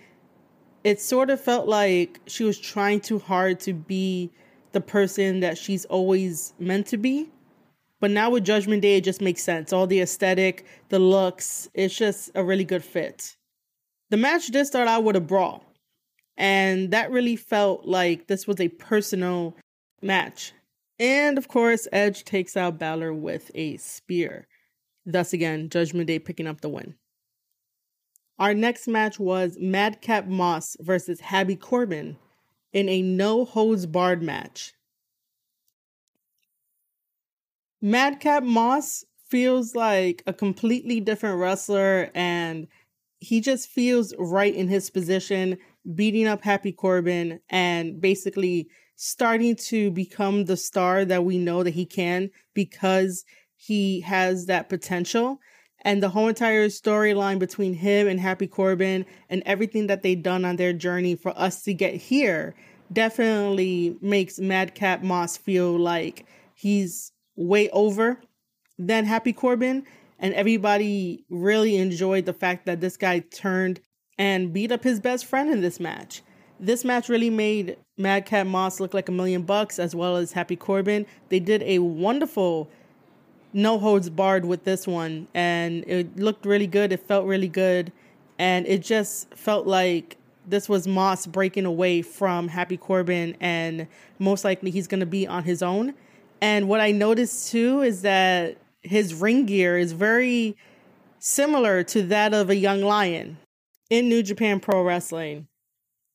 It 0.85 1.01
sort 1.01 1.29
of 1.29 1.41
felt 1.41 1.69
like 1.69 2.21
she 2.27 2.45
was 2.45 2.59
trying 2.59 3.01
too 3.01 3.19
hard 3.19 3.61
to 3.61 3.75
be 3.75 4.31
the 4.73 4.81
person 4.81 5.41
that 5.41 5.59
she's 5.59 5.85
always 5.87 6.55
meant 6.59 6.87
to 6.87 6.97
be. 6.97 7.29
But 8.01 8.11
now 8.11 8.31
with 8.31 8.45
Judgment 8.45 8.83
Day, 8.83 8.97
it 8.97 9.05
just 9.05 9.21
makes 9.21 9.43
sense. 9.43 9.73
All 9.73 9.87
the 9.87 10.01
aesthetic, 10.01 10.65
the 10.89 10.99
looks, 10.99 11.69
it's 11.75 11.95
just 11.95 12.31
a 12.35 12.43
really 12.43 12.65
good 12.65 12.83
fit. 12.83 13.37
The 14.09 14.17
match 14.17 14.47
did 14.49 14.67
start 14.67 14.89
out 14.89 15.05
with 15.05 15.17
a 15.17 15.21
brawl. 15.21 15.65
And 16.37 16.91
that 16.93 17.11
really 17.11 17.37
felt 17.37 17.85
like 17.85 18.27
this 18.27 18.47
was 18.47 18.59
a 18.61 18.69
personal 18.69 19.55
match. 20.01 20.53
And 20.99 21.37
of 21.37 21.49
course, 21.49 21.87
Edge 21.93 22.25
takes 22.25 22.57
out 22.57 22.79
Balor 22.79 23.13
with 23.13 23.51
a 23.55 23.77
spear. 23.77 24.47
Thus, 25.05 25.33
again, 25.33 25.69
Judgment 25.69 26.07
Day 26.07 26.19
picking 26.19 26.47
up 26.47 26.63
the 26.63 26.69
win. 26.69 26.95
Our 28.39 28.55
next 28.55 28.89
match 28.89 29.19
was 29.19 29.59
Madcap 29.61 30.27
Moss 30.27 30.77
versus 30.81 31.21
Happy 31.21 31.57
Corbin 31.57 32.17
in 32.73 32.89
a 32.89 33.03
no 33.03 33.45
holds 33.45 33.85
barred 33.85 34.23
match. 34.23 34.73
Madcap 37.83 38.43
Moss 38.43 39.05
feels 39.29 39.75
like 39.75 40.23
a 40.27 40.33
completely 40.33 41.01
different 41.01 41.39
wrestler 41.39 42.11
and 42.15 42.67
he 43.21 43.41
just 43.41 43.69
feels 43.69 44.15
right 44.19 44.55
in 44.55 44.69
his 44.69 44.91
position, 44.91 45.57
beating 45.95 46.27
up 46.27 46.43
Happy 46.43 46.73
Corbin 46.73 47.41
and 47.49 48.01
basically 48.01 48.69
starting 48.97 49.57
to 49.57 49.91
become 49.91 50.45
the 50.45 50.57
star 50.57 51.07
that 51.07 51.25
we 51.25 51.39
know 51.39 51.63
that 51.63 51.71
he 51.71 51.87
can 51.87 52.31
because 52.55 53.25
he 53.57 54.01
has 54.01 54.47
that 54.47 54.69
potential. 54.69 55.39
And 55.83 56.03
the 56.03 56.11
whole 56.11 56.29
entire 56.29 56.69
storyline 56.69 57.39
between 57.39 57.73
him 57.73 58.09
and 58.09 58.21
Happy 58.21 58.47
Corbin 58.47 59.07
and 59.31 59.43
everything 59.47 59.87
that 59.87 60.03
they've 60.03 60.23
done 60.23 60.45
on 60.45 60.57
their 60.57 60.75
journey 60.75 61.15
for 61.15 61.33
us 61.39 61.63
to 61.63 61.73
get 61.73 61.95
here 61.95 62.55
definitely 62.93 63.97
makes 64.03 64.39
Madcap 64.39 65.03
Moss 65.03 65.39
feel 65.39 65.79
like 65.79 66.27
he's 66.55 67.13
way 67.41 67.71
over 67.71 68.21
than 68.79 69.05
Happy 69.07 69.33
Corbin. 69.33 69.85
And 70.19 70.35
everybody 70.35 71.25
really 71.31 71.77
enjoyed 71.77 72.27
the 72.27 72.35
fact 72.35 72.67
that 72.67 72.81
this 72.81 72.97
guy 72.97 73.21
turned 73.21 73.81
and 74.19 74.53
beat 74.53 74.71
up 74.71 74.85
his 74.85 75.01
best 75.01 75.25
friend 75.25 75.51
in 75.51 75.63
this 75.63 75.81
match. 75.81 76.23
This 76.61 76.85
match 76.85 77.09
really 77.09 77.31
made 77.31 77.79
Madcap 77.97 78.47
Moss 78.47 78.81
look 78.81 78.93
like 78.93 79.09
a 79.09 79.13
million 79.13 79.43
bucks 79.43 79.79
as 79.79 79.95
well 79.95 80.17
as 80.17 80.33
Happy 80.33 80.57
Corbin. 80.57 81.07
They 81.31 81.41
did 81.41 81.63
a 81.63 81.79
wonderful 81.79 82.71
no 83.53 83.79
holds 83.79 84.11
barred 84.11 84.45
with 84.45 84.65
this 84.65 84.87
one 84.87 85.27
and 85.35 85.85
it 85.89 86.19
looked 86.19 86.45
really 86.45 86.67
good. 86.67 86.93
It 86.93 87.01
felt 87.09 87.27
really 87.27 87.49
good. 87.49 87.93
And 88.39 88.67
it 88.67 88.83
just 88.83 89.35
felt 89.35 89.67
like 89.67 90.19
this 90.47 90.69
was 90.69 90.87
Moss 90.87 91.27
breaking 91.27 91.65
away 91.65 92.03
from 92.03 92.49
Happy 92.49 92.77
Corbin 92.77 93.37
and 93.41 93.87
most 94.19 94.45
likely 94.45 94.71
he's 94.71 94.87
going 94.87 95.01
to 95.01 95.07
be 95.07 95.27
on 95.27 95.45
his 95.45 95.63
own. 95.63 95.95
And 96.41 96.69
what 96.69 96.81
I 96.81 96.93
noticed 96.93 97.51
too 97.51 97.83
is 97.83 98.03
that 98.03 98.57
his 98.83 99.15
ring 99.15 99.47
gear 99.47 99.77
is 99.77 99.93
very 99.93 100.57
similar 101.19 101.83
to 101.85 102.03
that 102.05 102.33
of 102.33 102.49
a 102.49 102.57
young 102.57 102.81
lion 102.81 103.37
in 103.91 104.09
New 104.09 104.23
Japan 104.23 104.61
Pro 104.61 104.83
Wrestling. 104.83 105.47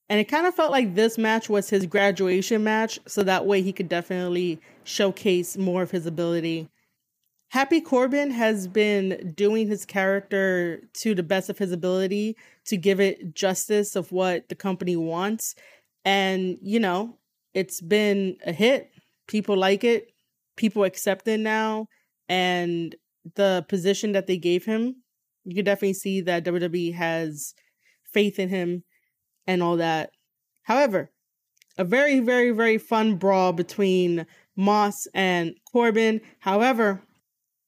And 0.10 0.20
it 0.20 0.26
kind 0.26 0.46
of 0.46 0.56
felt 0.56 0.72
like 0.72 0.96
this 0.96 1.18
match 1.18 1.50
was 1.50 1.70
his 1.70 1.86
graduation 1.86 2.64
match, 2.64 3.00
so 3.08 3.24
that 3.24 3.46
way 3.46 3.62
he 3.62 3.74
could 3.74 3.90
definitely 3.90 4.60
showcase 4.84 5.58
more 5.58 5.82
of 5.82 5.92
his 5.92 6.06
ability. 6.06 6.70
Happy 7.50 7.82
Corbin 7.82 8.32
has 8.32 8.68
been 8.68 9.34
doing 9.36 9.68
his 9.68 9.86
character 9.86 10.82
to 10.94 11.16
the 11.16 11.24
best 11.24 11.50
of 11.50 11.58
his 11.58 11.72
ability 11.72 12.36
to 12.66 12.78
give 12.78 13.00
it 13.00 13.34
justice 13.34 13.96
of 13.96 14.12
what 14.12 14.50
the 14.50 14.56
company 14.56 14.96
wants. 14.96 15.56
And, 16.04 16.58
you 16.62 16.80
know, 16.80 17.18
it's 17.54 17.82
been 17.82 18.38
a 18.46 18.52
hit. 18.52 18.92
People 19.28 19.58
like 19.58 19.84
it 19.84 20.12
people 20.56 20.84
accept 20.84 21.28
it 21.28 21.40
now 21.40 21.88
and 22.30 22.96
the 23.36 23.66
position 23.68 24.12
that 24.14 24.28
they 24.28 24.38
gave 24.38 24.66
him, 24.66 24.96
you 25.44 25.56
can 25.56 25.66
definitely 25.66 25.94
see 25.94 26.22
that 26.22 26.46
WWE 26.46 26.94
has 26.94 27.54
faith 28.04 28.40
in 28.40 28.50
him 28.50 28.84
and 29.48 29.62
all 29.62 29.78
that. 29.78 30.12
However, 30.64 31.12
a 31.78 31.84
very, 31.84 32.20
very, 32.20 32.52
very 32.52 32.78
fun 32.78 33.16
brawl 33.16 33.54
between 33.54 34.26
Moss 34.56 35.08
and 35.14 35.56
Corbin. 35.72 36.22
However, 36.40 37.02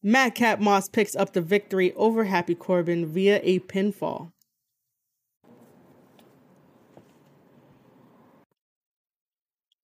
Madcap 0.02 0.60
Moss 0.60 0.88
picks 0.88 1.16
up 1.16 1.34
the 1.34 1.42
victory 1.42 1.94
over 1.94 2.24
Happy 2.24 2.56
Corbin 2.56 3.06
via 3.06 3.40
a 3.44 3.60
pinfall. 3.60 4.32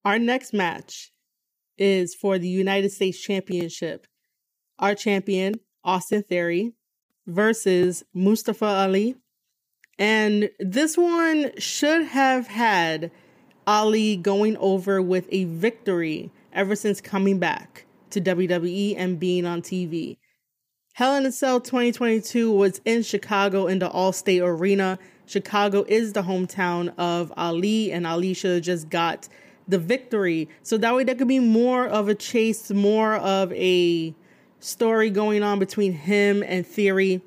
Our 0.04 0.18
next 0.18 0.52
match 0.52 1.13
is 1.78 2.14
for 2.14 2.38
the 2.38 2.48
United 2.48 2.90
States 2.90 3.20
Championship. 3.20 4.06
Our 4.78 4.94
champion, 4.94 5.54
Austin 5.84 6.22
Theory, 6.22 6.72
versus 7.26 8.02
Mustafa 8.12 8.66
Ali. 8.66 9.16
And 9.98 10.50
this 10.58 10.96
one 10.96 11.52
should 11.58 12.04
have 12.06 12.48
had 12.48 13.10
Ali 13.66 14.16
going 14.16 14.56
over 14.58 15.00
with 15.00 15.28
a 15.30 15.44
victory 15.44 16.30
ever 16.52 16.76
since 16.76 17.00
coming 17.00 17.38
back 17.38 17.86
to 18.10 18.20
WWE 18.20 18.94
and 18.96 19.18
being 19.18 19.46
on 19.46 19.62
TV. 19.62 20.18
Hell 20.94 21.16
in 21.16 21.26
a 21.26 21.32
Cell 21.32 21.60
2022 21.60 22.52
was 22.52 22.80
in 22.84 23.02
Chicago 23.02 23.66
in 23.66 23.80
the 23.80 23.90
Allstate 23.90 24.42
Arena. 24.42 24.98
Chicago 25.26 25.84
is 25.88 26.12
the 26.12 26.22
hometown 26.22 26.94
of 26.98 27.32
Ali, 27.36 27.90
and 27.90 28.06
Ali 28.06 28.34
should 28.34 28.54
have 28.54 28.62
just 28.62 28.90
got 28.90 29.28
the 29.68 29.78
victory. 29.78 30.48
So 30.62 30.76
that 30.78 30.94
way 30.94 31.04
there 31.04 31.14
could 31.14 31.28
be 31.28 31.38
more 31.38 31.86
of 31.86 32.08
a 32.08 32.14
chase, 32.14 32.70
more 32.70 33.14
of 33.14 33.52
a 33.52 34.14
story 34.60 35.10
going 35.10 35.42
on 35.42 35.58
between 35.58 35.92
him 35.92 36.42
and 36.42 36.66
Theory. 36.66 37.22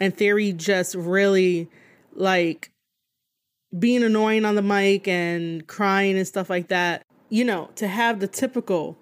And 0.00 0.16
Theory 0.16 0.52
just 0.52 0.94
really 0.94 1.68
like 2.14 2.70
being 3.76 4.02
annoying 4.02 4.44
on 4.44 4.54
the 4.54 4.62
mic 4.62 5.08
and 5.08 5.66
crying 5.66 6.16
and 6.16 6.26
stuff 6.26 6.48
like 6.48 6.68
that. 6.68 7.02
You 7.30 7.44
know, 7.44 7.70
to 7.76 7.86
have 7.86 8.20
the 8.20 8.28
typical 8.28 8.96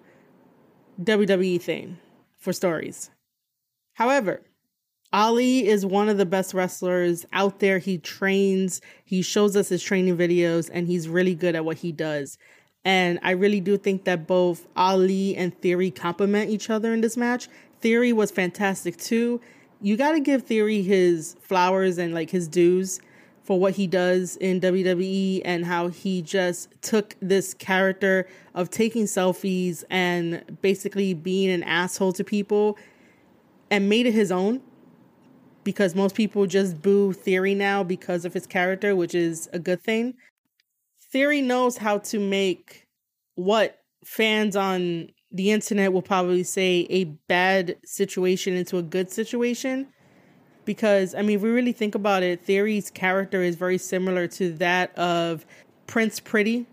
WWE 1.01 1.61
thing 1.61 1.97
for 2.37 2.51
stories. 2.51 3.09
However, 3.93 4.41
Ali 5.13 5.65
is 5.65 5.85
one 5.85 6.09
of 6.09 6.17
the 6.17 6.25
best 6.25 6.53
wrestlers 6.53 7.25
out 7.31 7.59
there. 7.59 7.79
He 7.79 7.97
trains, 7.97 8.81
he 9.05 9.21
shows 9.21 9.55
us 9.55 9.69
his 9.69 9.81
training 9.81 10.17
videos, 10.17 10.69
and 10.71 10.87
he's 10.87 11.07
really 11.07 11.35
good 11.35 11.55
at 11.55 11.63
what 11.63 11.77
he 11.77 11.93
does. 11.93 12.37
And 12.87 13.19
I 13.21 13.31
really 13.31 13.59
do 13.59 13.77
think 13.77 14.05
that 14.05 14.27
both 14.27 14.65
Ali 14.77 15.35
and 15.35 15.53
Theory 15.59 15.91
complement 15.91 16.49
each 16.49 16.69
other 16.69 16.93
in 16.93 17.01
this 17.01 17.17
match. 17.17 17.49
Theory 17.81 18.13
was 18.13 18.31
fantastic 18.31 18.95
too. 18.95 19.41
You 19.81 19.97
got 19.97 20.13
to 20.13 20.21
give 20.21 20.43
Theory 20.43 20.81
his 20.83 21.35
flowers 21.41 21.97
and 21.97 22.13
like 22.13 22.29
his 22.29 22.47
dues 22.47 23.01
for 23.43 23.59
what 23.59 23.73
he 23.73 23.87
does 23.87 24.37
in 24.37 24.61
WWE 24.61 25.41
and 25.43 25.65
how 25.65 25.89
he 25.89 26.21
just 26.21 26.69
took 26.81 27.17
this 27.21 27.53
character 27.53 28.25
of 28.55 28.69
taking 28.69 29.03
selfies 29.03 29.83
and 29.89 30.57
basically 30.61 31.13
being 31.13 31.49
an 31.49 31.63
asshole 31.63 32.13
to 32.13 32.23
people 32.23 32.77
and 33.69 33.89
made 33.89 34.05
it 34.05 34.13
his 34.13 34.31
own 34.31 34.61
because 35.65 35.93
most 35.93 36.15
people 36.15 36.45
just 36.45 36.81
boo 36.81 37.11
Theory 37.11 37.53
now 37.53 37.83
because 37.83 38.23
of 38.23 38.33
his 38.33 38.47
character, 38.47 38.95
which 38.95 39.13
is 39.13 39.49
a 39.51 39.59
good 39.59 39.81
thing. 39.83 40.13
Theory 41.11 41.41
knows 41.41 41.77
how 41.77 41.99
to 41.99 42.19
make 42.19 42.87
what 43.35 43.79
fans 44.03 44.55
on 44.55 45.09
the 45.31 45.51
internet 45.51 45.93
will 45.93 46.01
probably 46.01 46.43
say 46.43 46.87
a 46.89 47.05
bad 47.05 47.77
situation 47.83 48.53
into 48.53 48.77
a 48.77 48.81
good 48.81 49.11
situation. 49.11 49.87
Because, 50.65 51.15
I 51.15 51.21
mean, 51.21 51.37
if 51.37 51.41
we 51.41 51.49
really 51.49 51.71
think 51.71 51.95
about 51.95 52.23
it, 52.23 52.41
Theory's 52.41 52.89
character 52.89 53.41
is 53.41 53.55
very 53.55 53.77
similar 53.77 54.27
to 54.27 54.51
that 54.53 54.97
of 54.97 55.45
Prince 55.85 56.19
Pretty, 56.19 56.65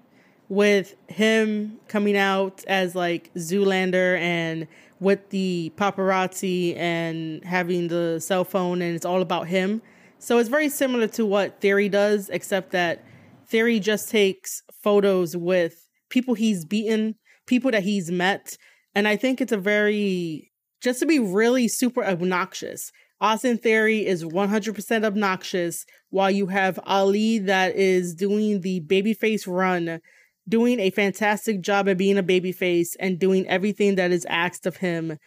with 0.48 0.96
him 1.08 1.78
coming 1.88 2.16
out 2.16 2.64
as 2.66 2.94
like 2.94 3.32
Zoolander 3.34 4.18
and 4.18 4.66
with 5.00 5.30
the 5.30 5.72
paparazzi 5.76 6.76
and 6.76 7.44
having 7.44 7.88
the 7.88 8.18
cell 8.20 8.44
phone, 8.44 8.82
and 8.82 8.96
it's 8.96 9.06
all 9.06 9.22
about 9.22 9.46
him. 9.46 9.80
So 10.18 10.38
it's 10.38 10.48
very 10.48 10.68
similar 10.68 11.06
to 11.08 11.24
what 11.24 11.60
Theory 11.60 11.88
does, 11.88 12.30
except 12.30 12.72
that 12.72 13.04
Theory 13.46 13.80
just 13.80 14.10
takes 14.10 14.62
photos 14.82 15.36
with 15.36 15.88
people 16.10 16.34
he's 16.34 16.64
beaten, 16.64 17.16
people 17.46 17.70
that 17.70 17.82
he's 17.82 18.10
met. 18.10 18.56
And 18.94 19.08
I 19.08 19.16
think 19.16 19.40
it's 19.40 19.52
a 19.52 19.56
very, 19.56 20.52
just 20.80 21.00
to 21.00 21.06
be 21.06 21.18
really 21.18 21.68
super 21.68 22.04
obnoxious. 22.04 22.92
Austin 23.20 23.56
Theory 23.56 24.04
is 24.04 24.24
100% 24.24 25.04
obnoxious, 25.04 25.86
while 26.10 26.30
you 26.30 26.46
have 26.46 26.78
Ali 26.84 27.38
that 27.38 27.74
is 27.74 28.14
doing 28.14 28.60
the 28.60 28.80
babyface 28.82 29.46
run, 29.46 30.00
doing 30.48 30.78
a 30.78 30.90
fantastic 30.90 31.60
job 31.60 31.88
at 31.88 31.96
being 31.96 32.18
a 32.18 32.22
babyface 32.22 32.90
and 33.00 33.18
doing 33.18 33.48
everything 33.48 33.94
that 33.94 34.12
is 34.12 34.26
asked 34.26 34.66
of 34.66 34.76
him. 34.76 35.18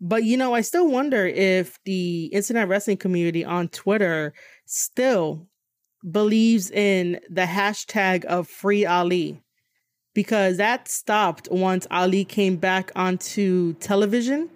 But 0.00 0.24
you 0.24 0.36
know, 0.36 0.54
I 0.54 0.60
still 0.60 0.88
wonder 0.88 1.26
if 1.26 1.78
the 1.84 2.26
internet 2.26 2.68
wrestling 2.68 2.98
community 2.98 3.44
on 3.44 3.68
Twitter 3.68 4.34
still 4.66 5.48
believes 6.10 6.70
in 6.70 7.20
the 7.28 7.42
hashtag 7.42 8.24
of 8.24 8.48
free 8.48 8.86
Ali 8.86 9.42
because 10.14 10.56
that 10.56 10.88
stopped 10.88 11.48
once 11.50 11.86
Ali 11.90 12.24
came 12.24 12.56
back 12.56 12.90
onto 12.96 13.74
television. 13.74 14.48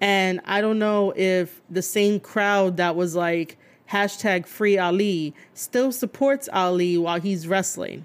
And 0.00 0.40
I 0.44 0.60
don't 0.60 0.78
know 0.78 1.12
if 1.16 1.60
the 1.70 1.82
same 1.82 2.20
crowd 2.20 2.76
that 2.78 2.96
was 2.96 3.14
like 3.14 3.58
hashtag 3.90 4.46
free 4.46 4.78
Ali 4.78 5.34
still 5.54 5.92
supports 5.92 6.48
Ali 6.52 6.98
while 6.98 7.20
he's 7.20 7.46
wrestling. 7.46 8.04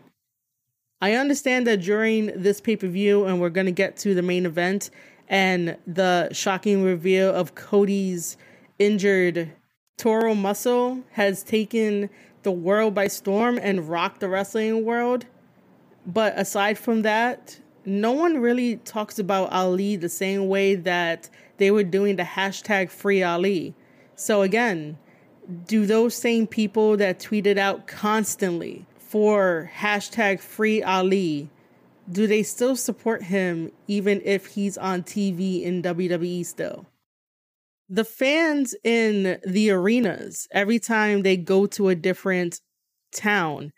I 1.02 1.14
understand 1.14 1.68
that 1.68 1.82
during 1.82 2.28
this 2.28 2.62
pay 2.62 2.76
per 2.76 2.88
view, 2.88 3.26
and 3.26 3.42
we're 3.42 3.50
going 3.50 3.66
to 3.66 3.72
get 3.72 3.98
to 3.98 4.14
the 4.14 4.22
main 4.22 4.46
event 4.46 4.90
and 5.28 5.78
the 5.88 6.32
shocking 6.32 6.84
reveal 6.84 7.34
of 7.34 7.56
Cody's 7.56 8.38
injured 8.80 9.52
Toro 9.98 10.36
muscle 10.36 11.04
has 11.12 11.44
taken 11.44 12.10
the 12.44 12.52
world 12.52 12.94
by 12.94 13.08
storm 13.08 13.60
and 13.62 13.90
rocked 13.90 14.20
the 14.20 14.30
wrestling 14.30 14.86
world. 14.86 15.26
But 16.06 16.38
aside 16.38 16.78
from 16.78 17.02
that, 17.04 17.60
no 17.86 18.12
one 18.12 18.38
really 18.38 18.78
talks 18.78 19.20
about 19.20 19.52
Ali 19.52 19.96
the 19.96 20.10
same 20.10 20.48
way 20.48 20.76
that 20.76 21.30
they 21.58 21.72
were 21.72 21.84
doing 21.84 22.16
the 22.16 22.24
hashtag 22.24 22.90
free 22.90 23.24
Ali. 23.24 23.74
So 24.16 24.42
again, 24.42 24.98
do 25.68 25.86
those 25.86 26.16
same 26.16 26.48
people 26.48 26.98
that 26.98 27.20
tweeted 27.20 27.58
out 27.58 27.88
constantly 27.88 28.86
for 28.98 29.72
hashtag 29.76 30.40
free 30.40 30.82
Ali, 30.82 31.50
do 32.12 32.28
they 32.28 32.44
still 32.44 32.76
support 32.76 33.24
him 33.24 33.72
even 33.88 34.22
if 34.26 34.48
he's 34.48 34.78
on 34.78 35.04
TV 35.04 35.62
in 35.64 35.82
WWE 35.82 36.46
still? 36.46 36.86
The 37.94 38.04
fans 38.04 38.74
in 38.84 39.40
the 39.46 39.70
arenas, 39.70 40.48
every 40.52 40.80
time 40.80 41.22
they 41.22 41.38
go 41.38 41.68
to 41.68 41.90
a 41.90 41.96
different 41.96 42.60
town, 43.16 43.72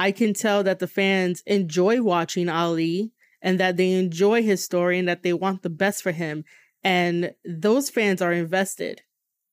I 0.00 0.10
can 0.10 0.34
tell 0.34 0.64
that 0.64 0.80
the 0.80 0.88
fans 0.88 1.44
enjoy 1.46 2.02
watching 2.02 2.48
Ali 2.48 3.12
and 3.40 3.60
that 3.60 3.76
they 3.76 3.92
enjoy 3.92 4.42
his 4.42 4.64
story 4.64 4.98
and 4.98 5.06
that 5.06 5.22
they 5.22 5.32
want 5.32 5.62
the 5.62 5.70
best 5.70 6.02
for 6.02 6.10
him. 6.10 6.42
And 6.82 7.34
those 7.44 7.88
fans 7.88 8.20
are 8.20 8.32
invested. 8.32 9.02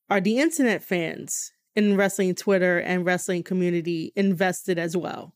Are 0.09 0.19
the 0.19 0.39
internet 0.39 0.81
fans 0.81 1.51
in 1.75 1.95
wrestling 1.95 2.33
Twitter 2.33 2.79
and 2.79 3.05
wrestling 3.05 3.43
community 3.43 4.11
invested 4.15 4.79
as 4.79 4.97
well? 4.97 5.35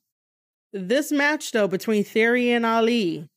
This 0.72 1.12
match, 1.12 1.52
though, 1.52 1.68
between 1.68 2.04
Theory 2.04 2.50
and 2.52 2.66
Ali 2.66 3.30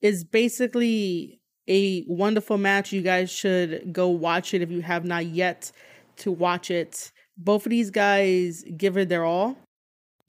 is 0.00 0.24
basically 0.24 1.37
a 1.68 2.04
wonderful 2.08 2.58
match. 2.58 2.92
You 2.92 3.02
guys 3.02 3.30
should 3.30 3.92
go 3.92 4.08
watch 4.08 4.54
it 4.54 4.62
if 4.62 4.70
you 4.70 4.82
have 4.82 5.04
not 5.04 5.26
yet 5.26 5.70
to 6.18 6.32
watch 6.32 6.70
it. 6.70 7.12
Both 7.36 7.66
of 7.66 7.70
these 7.70 7.90
guys 7.90 8.64
give 8.76 8.96
it 8.96 9.08
their 9.08 9.24
all, 9.24 9.56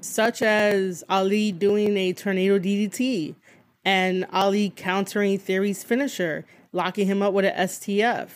such 0.01 0.41
as 0.41 1.03
Ali 1.09 1.51
doing 1.51 1.97
a 1.97 2.13
tornado 2.13 2.59
DDT 2.59 3.35
and 3.83 4.25
Ali 4.31 4.71
countering 4.75 5.39
Theory's 5.39 5.83
finisher, 5.83 6.45
locking 6.71 7.07
him 7.07 7.21
up 7.21 7.33
with 7.33 7.45
an 7.45 7.55
STF 7.67 8.29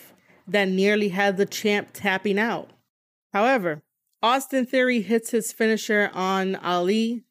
that 0.47 0.67
nearly 0.67 1.09
had 1.09 1.37
the 1.37 1.45
champ 1.45 1.89
tapping 1.93 2.39
out. 2.39 2.71
However, 3.33 3.81
Austin 4.21 4.65
Theory 4.65 5.01
hits 5.01 5.31
his 5.31 5.51
finisher 5.51 6.09
on 6.13 6.55
Ali 6.55 7.23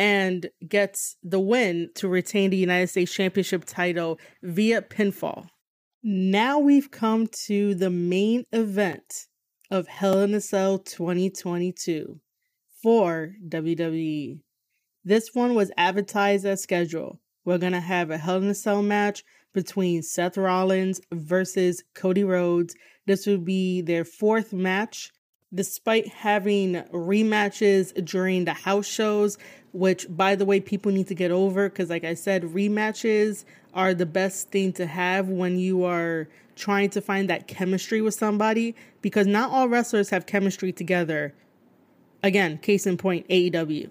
and 0.00 0.48
gets 0.66 1.18
the 1.22 1.38
win 1.38 1.90
to 1.94 2.08
retain 2.08 2.48
the 2.48 2.56
United 2.56 2.86
States 2.86 3.12
Championship 3.12 3.66
title 3.66 4.18
via 4.42 4.80
pinfall. 4.80 5.48
Now 6.02 6.58
we've 6.58 6.90
come 6.90 7.28
to 7.44 7.74
the 7.74 7.90
main 7.90 8.46
event 8.50 9.26
of 9.70 9.88
Hell 9.88 10.20
in 10.20 10.32
a 10.32 10.40
Cell 10.40 10.78
2022 10.78 12.18
for 12.82 13.34
WWE. 13.46 14.40
This 15.04 15.34
one 15.34 15.54
was 15.54 15.70
advertised 15.76 16.46
as 16.46 16.62
scheduled. 16.62 17.18
We're 17.44 17.58
going 17.58 17.74
to 17.74 17.80
have 17.80 18.10
a 18.10 18.16
Hell 18.16 18.38
in 18.38 18.48
a 18.48 18.54
Cell 18.54 18.82
match 18.82 19.22
between 19.52 20.02
Seth 20.02 20.38
Rollins 20.38 21.02
versus 21.12 21.84
Cody 21.94 22.24
Rhodes. 22.24 22.74
This 23.06 23.26
would 23.26 23.44
be 23.44 23.82
their 23.82 24.06
fourth 24.06 24.54
match. 24.54 25.10
Despite 25.52 26.08
having 26.08 26.74
rematches 26.92 28.04
during 28.04 28.44
the 28.44 28.52
house 28.52 28.86
shows, 28.86 29.36
which 29.72 30.06
by 30.08 30.34
the 30.34 30.44
way 30.44 30.60
people 30.60 30.92
need 30.92 31.08
to 31.08 31.14
get 31.14 31.30
over 31.30 31.68
because 31.68 31.90
like 31.90 32.04
i 32.04 32.14
said 32.14 32.42
rematches 32.42 33.44
are 33.72 33.94
the 33.94 34.06
best 34.06 34.50
thing 34.50 34.72
to 34.72 34.86
have 34.86 35.28
when 35.28 35.58
you 35.58 35.84
are 35.84 36.28
trying 36.56 36.90
to 36.90 37.00
find 37.00 37.30
that 37.30 37.46
chemistry 37.46 38.00
with 38.00 38.14
somebody 38.14 38.74
because 39.00 39.26
not 39.26 39.50
all 39.50 39.68
wrestlers 39.68 40.10
have 40.10 40.26
chemistry 40.26 40.72
together. 40.72 41.32
Again 42.22 42.58
case 42.58 42.86
in 42.86 42.96
point 42.96 43.26
aew 43.28 43.90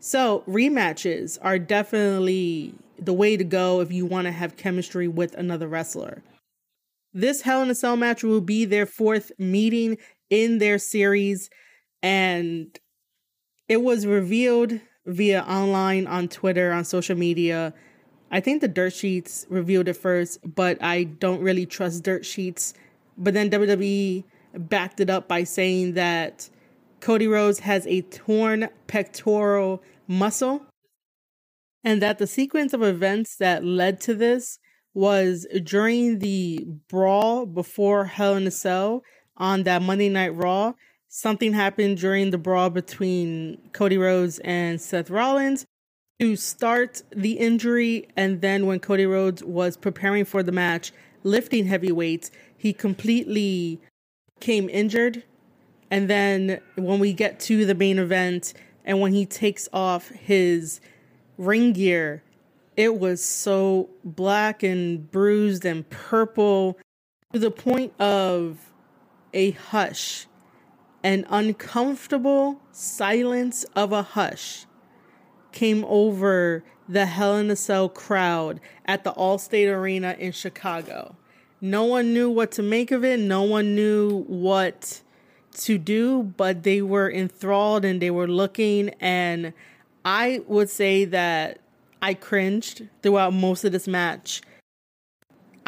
so 0.00 0.44
rematches 0.48 1.38
are 1.42 1.58
definitely 1.58 2.74
the 2.98 3.12
way 3.12 3.36
to 3.36 3.44
go 3.44 3.80
if 3.80 3.92
you 3.92 4.06
want 4.06 4.26
to 4.26 4.32
have 4.32 4.56
chemistry 4.56 5.08
with 5.08 5.34
another 5.34 5.68
wrestler. 5.68 6.22
This 7.12 7.42
hell 7.42 7.62
in 7.62 7.70
a 7.70 7.74
cell 7.74 7.96
match 7.96 8.22
will 8.22 8.40
be 8.40 8.64
their 8.64 8.86
fourth 8.86 9.32
meeting 9.38 9.98
in 10.30 10.58
their 10.58 10.78
series 10.78 11.50
and 12.02 12.78
it 13.68 13.82
was 13.82 14.06
revealed 14.06 14.80
via 15.06 15.42
online 15.42 16.06
on 16.06 16.28
Twitter, 16.28 16.72
on 16.72 16.84
social 16.84 17.16
media. 17.16 17.74
I 18.30 18.40
think 18.40 18.60
the 18.60 18.68
dirt 18.68 18.92
sheets 18.92 19.46
revealed 19.48 19.88
it 19.88 19.94
first, 19.94 20.38
but 20.44 20.82
I 20.82 21.04
don't 21.04 21.40
really 21.40 21.66
trust 21.66 22.02
dirt 22.02 22.24
sheets. 22.24 22.74
But 23.16 23.34
then 23.34 23.50
WWE 23.50 24.24
backed 24.54 25.00
it 25.00 25.10
up 25.10 25.28
by 25.28 25.44
saying 25.44 25.94
that 25.94 26.48
Cody 27.00 27.26
Rhodes 27.26 27.60
has 27.60 27.86
a 27.86 28.02
torn 28.02 28.68
pectoral 28.86 29.82
muscle 30.06 30.66
and 31.84 32.02
that 32.02 32.18
the 32.18 32.26
sequence 32.26 32.72
of 32.72 32.82
events 32.82 33.36
that 33.36 33.64
led 33.64 34.00
to 34.02 34.14
this 34.14 34.58
was 34.94 35.46
during 35.62 36.18
the 36.18 36.66
brawl 36.88 37.46
before 37.46 38.06
Hell 38.06 38.34
in 38.34 38.46
a 38.46 38.50
Cell 38.50 39.02
on 39.38 39.62
that 39.62 39.82
Monday 39.82 40.08
Night 40.08 40.34
Raw 40.34 40.74
something 41.08 41.52
happened 41.52 41.98
during 41.98 42.30
the 42.30 42.38
brawl 42.38 42.70
between 42.70 43.58
Cody 43.72 43.98
Rhodes 43.98 44.38
and 44.40 44.80
Seth 44.80 45.10
Rollins 45.10 45.66
to 46.20 46.36
start 46.36 47.02
the 47.10 47.32
injury. 47.32 48.08
And 48.16 48.40
then 48.40 48.66
when 48.66 48.78
Cody 48.80 49.06
Rhodes 49.06 49.42
was 49.42 49.76
preparing 49.76 50.24
for 50.24 50.42
the 50.42 50.52
match, 50.52 50.92
lifting 51.24 51.66
heavy 51.66 51.92
weights, 51.92 52.30
he 52.56 52.72
completely 52.72 53.80
came 54.40 54.68
injured. 54.68 55.24
And 55.90 56.08
then 56.08 56.60
when 56.76 56.98
we 56.98 57.12
get 57.12 57.40
to 57.40 57.64
the 57.64 57.74
main 57.74 57.98
event 57.98 58.52
and 58.84 59.00
when 59.00 59.12
he 59.12 59.24
takes 59.24 59.68
off 59.72 60.08
his 60.10 60.80
ring 61.38 61.72
gear, 61.72 62.22
it 62.76 62.98
was 62.98 63.24
so 63.24 63.88
black 64.04 64.62
and 64.62 65.10
bruised 65.10 65.64
and 65.64 65.88
purple 65.88 66.78
to 67.32 67.38
the 67.38 67.50
point 67.50 67.92
of 67.98 68.67
a 69.38 69.52
hush 69.52 70.26
an 71.04 71.24
uncomfortable 71.30 72.60
silence 72.72 73.64
of 73.76 73.92
a 73.92 74.02
hush 74.02 74.66
came 75.52 75.84
over 75.86 76.64
the 76.88 77.06
Hell 77.06 77.36
in 77.36 77.48
a 77.50 77.56
Cell 77.56 77.88
crowd 77.88 78.60
at 78.84 79.04
the 79.04 79.12
Allstate 79.12 79.72
Arena 79.72 80.16
in 80.18 80.32
Chicago. 80.32 81.14
No 81.60 81.84
one 81.84 82.12
knew 82.12 82.28
what 82.28 82.50
to 82.52 82.62
make 82.62 82.90
of 82.90 83.04
it, 83.04 83.20
no 83.20 83.42
one 83.42 83.76
knew 83.76 84.24
what 84.24 85.02
to 85.58 85.78
do, 85.78 86.22
but 86.22 86.64
they 86.64 86.82
were 86.82 87.10
enthralled 87.10 87.84
and 87.84 88.02
they 88.02 88.10
were 88.10 88.28
looking. 88.28 88.90
And 89.00 89.52
I 90.04 90.40
would 90.48 90.68
say 90.68 91.04
that 91.04 91.60
I 92.02 92.14
cringed 92.14 92.88
throughout 93.02 93.32
most 93.32 93.64
of 93.64 93.70
this 93.70 93.86
match. 93.86 94.42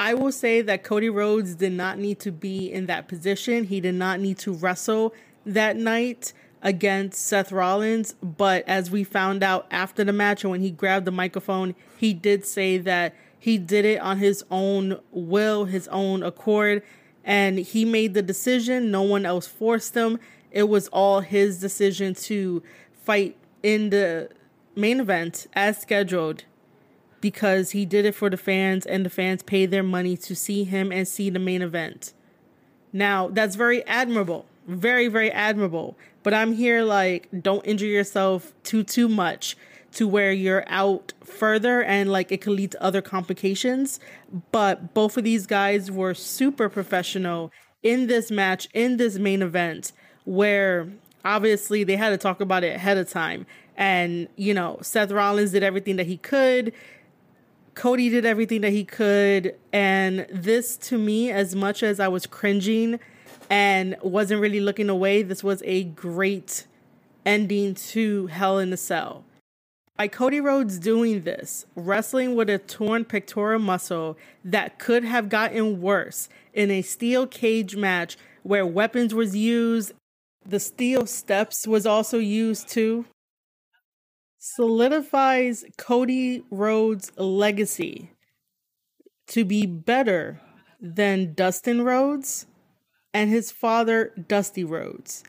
I 0.01 0.15
will 0.15 0.33
say 0.33 0.63
that 0.63 0.83
Cody 0.83 1.11
Rhodes 1.11 1.55
did 1.55 1.73
not 1.73 1.99
need 1.99 2.21
to 2.21 2.33
be 2.33 2.73
in 2.73 2.87
that 2.87 3.07
position. 3.07 3.65
He 3.65 3.83
did 3.83 3.97
not 3.97 4.19
need 4.19 4.39
to 4.39 4.51
wrestle 4.55 5.13
that 5.45 5.77
night 5.77 6.33
against 6.63 7.21
Seth 7.21 7.53
Rollins. 7.53 8.15
But 8.23 8.67
as 8.67 8.91
we 8.91 9.05
found 9.05 9.43
out 9.43 9.67
after 9.71 10.03
the 10.03 10.15
match 10.15 10.43
and 10.43 10.53
when 10.53 10.63
he 10.63 10.71
grabbed 10.71 11.05
the 11.05 11.11
microphone, 11.11 11.75
he 11.99 12.15
did 12.15 12.47
say 12.47 12.79
that 12.79 13.15
he 13.39 13.59
did 13.59 13.85
it 13.85 14.01
on 14.01 14.17
his 14.17 14.43
own 14.51 14.99
will, 15.11 15.67
his 15.67 15.87
own 15.89 16.23
accord, 16.23 16.83
and 17.23 17.59
he 17.59 17.85
made 17.85 18.15
the 18.15 18.23
decision. 18.23 18.91
No 18.91 19.03
one 19.03 19.27
else 19.27 19.47
forced 19.47 19.95
him. 19.95 20.19
It 20.51 20.71
was 20.71 20.89
all 20.89 21.21
his 21.21 21.61
decision 21.61 22.15
to 22.15 22.63
fight 23.03 23.37
in 23.63 23.91
the 23.91 24.31
main 24.75 24.99
event 24.99 25.47
as 25.53 25.79
scheduled 25.79 26.45
because 27.21 27.71
he 27.71 27.85
did 27.85 28.05
it 28.05 28.15
for 28.15 28.31
the 28.31 28.37
fans 28.37 28.87
and 28.87 29.05
the 29.05 29.11
fans 29.11 29.43
pay 29.43 29.67
their 29.67 29.83
money 29.83 30.17
to 30.17 30.35
see 30.35 30.65
him 30.65 30.91
and 30.93 31.07
see 31.07 31.31
the 31.31 31.39
main 31.39 31.63
event. 31.63 32.13
Now, 32.93 33.29
that's 33.29 33.57
very 33.57 33.87
admirable. 33.87 34.47
Very, 34.67 35.09
very 35.09 35.31
admirable. 35.31 35.97
But 36.23 36.35
I'm 36.35 36.53
here 36.53 36.83
like 36.83 37.29
don't 37.43 37.65
injure 37.67 37.87
yourself 37.87 38.53
too 38.63 38.83
too 38.85 39.09
much 39.09 39.57
to 39.93 40.07
where 40.07 40.33
you're 40.33 40.65
out 40.69 41.13
further 41.25 41.83
and 41.83 42.13
like 42.13 42.31
it 42.31 42.41
could 42.41 42.53
lead 42.53 42.73
to 42.73 42.83
other 42.83 43.03
complications. 43.03 43.99
But 44.53 44.95
both 44.95 45.17
of 45.17 45.25
these 45.25 45.47
guys 45.47 45.91
were 45.91 46.15
super 46.15 46.69
professional 46.69 47.51
in 47.83 48.07
this 48.07 48.31
match, 48.31 48.69
in 48.75 48.99
this 48.99 49.19
main 49.19 49.43
event, 49.43 49.93
where 50.25 50.89
obviously 51.25 51.85
they 51.85 51.97
had 51.97 52.11
to 52.11 52.19
talk 52.19 52.41
about 52.41 52.63
it 52.65 52.77
ahead 52.77 52.99
of 52.99 53.09
time. 53.09 53.47
And, 53.77 54.29
you 54.37 54.53
know, 54.53 54.79
Seth 54.83 55.11
Rollins 55.11 55.53
did 55.53 55.63
everything 55.63 55.97
that 55.97 56.07
he 56.07 56.19
could. 56.19 56.73
Cody 57.75 58.09
did 58.09 58.25
everything 58.25 58.61
that 58.63 58.73
he 58.73 58.85
could. 58.85 59.55
And 59.73 60.27
this, 60.31 60.77
to 60.79 60.99
me, 60.99 61.31
as 61.31 61.55
much 61.55 61.83
as 61.83 62.01
I 62.01 62.09
was 62.09 62.27
cringing 62.27 63.01
and 63.49 63.97
wasn't 64.03 64.41
really 64.41 64.61
looking 64.61 64.89
away, 64.89 65.23
this 65.23 65.43
was 65.43 65.63
a 65.65 65.85
great 65.85 66.67
ending 67.25 67.75
to 67.75 68.27
Hell 68.29 68.59
in 68.59 68.73
a 68.73 68.77
Cell. 68.77 69.25
By 69.97 70.09
Cody 70.09 70.41
Rhodes 70.41 70.79
doing 70.79 71.25
this, 71.25 71.67
wrestling 71.75 72.35
with 72.35 72.49
a 72.49 72.59
torn 72.59 73.05
pectoral 73.05 73.59
muscle 73.59 74.17
that 74.43 74.79
could 74.79 75.05
have 75.05 75.29
gotten 75.29 75.83
worse 75.83 76.31
in 76.55 76.71
a 76.71 76.81
steel 76.81 77.27
cage 77.27 77.77
match 77.77 78.17
where 78.43 78.65
weapons 78.65 79.13
was 79.13 79.37
used, 79.37 79.93
the 80.47 80.59
steel 80.59 81.05
steps 81.05 81.67
was 81.67 81.85
also 81.85 82.19
used 82.19 82.67
too 82.69 83.05
solidifies 84.41 85.67
Cody 85.77 86.43
Rhodes' 86.51 87.13
legacy 87.19 88.11
to 89.27 89.45
be 89.45 89.67
better 89.67 90.41
than 90.81 91.35
Dustin 91.35 91.83
Rhodes 91.83 92.47
and 93.13 93.29
his 93.29 93.51
father, 93.51 94.13
Dusty 94.29 94.65
Rhodes. 94.65 95.23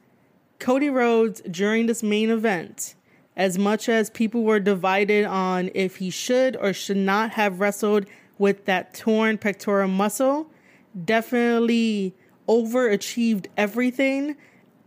Cody 0.60 0.90
Rhodes, 0.90 1.42
during 1.42 1.88
this 1.88 2.02
main 2.02 2.30
event, 2.30 2.96
as 3.36 3.58
much 3.58 3.90
as 3.90 4.10
people 4.10 4.44
were 4.44 4.62
divided 4.62 5.26
on 5.26 5.70
if 5.76 5.98
he 5.98 6.10
should 6.10 6.56
or 6.56 6.72
should 6.72 6.98
not 6.98 7.32
have 7.32 7.60
wrestled 7.60 8.06
with 8.38 8.64
that 8.66 8.94
torn 8.94 9.38
pectoral 9.38 9.90
muscle, 9.90 10.50
definitely 11.04 12.16
overachieved 12.48 13.48
everything 13.58 14.38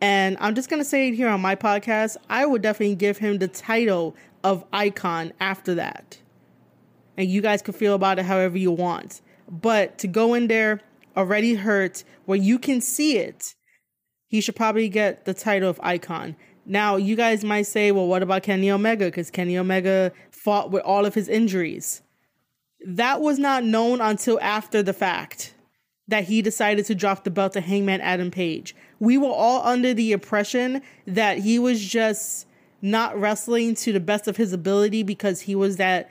and 0.04 0.36
I'm 0.38 0.54
just 0.54 0.68
going 0.68 0.82
to 0.82 0.84
say 0.84 1.08
it 1.08 1.14
here 1.14 1.30
on 1.30 1.40
my 1.40 1.56
podcast. 1.56 2.18
I 2.28 2.44
would 2.44 2.60
definitely 2.60 2.94
give 2.94 3.16
him 3.16 3.38
the 3.38 3.48
title 3.48 4.14
of 4.42 4.62
icon 4.70 5.32
after 5.40 5.74
that. 5.76 6.18
And 7.16 7.26
you 7.26 7.40
guys 7.40 7.62
can 7.62 7.72
feel 7.72 7.94
about 7.94 8.18
it 8.18 8.26
however 8.26 8.58
you 8.58 8.70
want. 8.70 9.22
But 9.50 9.96
to 9.98 10.06
go 10.06 10.34
in 10.34 10.48
there 10.48 10.82
already 11.16 11.54
hurt, 11.54 12.04
where 12.26 12.36
you 12.36 12.58
can 12.58 12.82
see 12.82 13.16
it, 13.16 13.54
he 14.26 14.42
should 14.42 14.56
probably 14.56 14.90
get 14.90 15.24
the 15.24 15.32
title 15.32 15.70
of 15.70 15.80
icon. 15.82 16.36
Now, 16.66 16.96
you 16.96 17.16
guys 17.16 17.42
might 17.42 17.62
say, 17.62 17.90
well, 17.90 18.06
what 18.06 18.22
about 18.22 18.42
Kenny 18.42 18.70
Omega? 18.70 19.06
Because 19.06 19.30
Kenny 19.30 19.56
Omega 19.56 20.12
fought 20.30 20.70
with 20.70 20.82
all 20.82 21.06
of 21.06 21.14
his 21.14 21.28
injuries. 21.28 22.02
That 22.86 23.22
was 23.22 23.38
not 23.38 23.64
known 23.64 24.02
until 24.02 24.38
after 24.42 24.82
the 24.82 24.92
fact 24.92 25.54
that 26.08 26.24
he 26.24 26.42
decided 26.42 26.84
to 26.86 26.94
drop 26.94 27.24
the 27.24 27.30
belt 27.30 27.54
to 27.54 27.62
Hangman 27.62 28.02
Adam 28.02 28.30
Page. 28.30 28.76
We 29.04 29.18
were 29.18 29.28
all 29.28 29.62
under 29.66 29.92
the 29.92 30.12
impression 30.12 30.80
that 31.06 31.38
he 31.38 31.58
was 31.58 31.84
just 31.84 32.46
not 32.80 33.18
wrestling 33.20 33.74
to 33.74 33.92
the 33.92 34.00
best 34.00 34.26
of 34.26 34.38
his 34.38 34.54
ability 34.54 35.02
because 35.02 35.42
he 35.42 35.54
was 35.54 35.76
that 35.76 36.10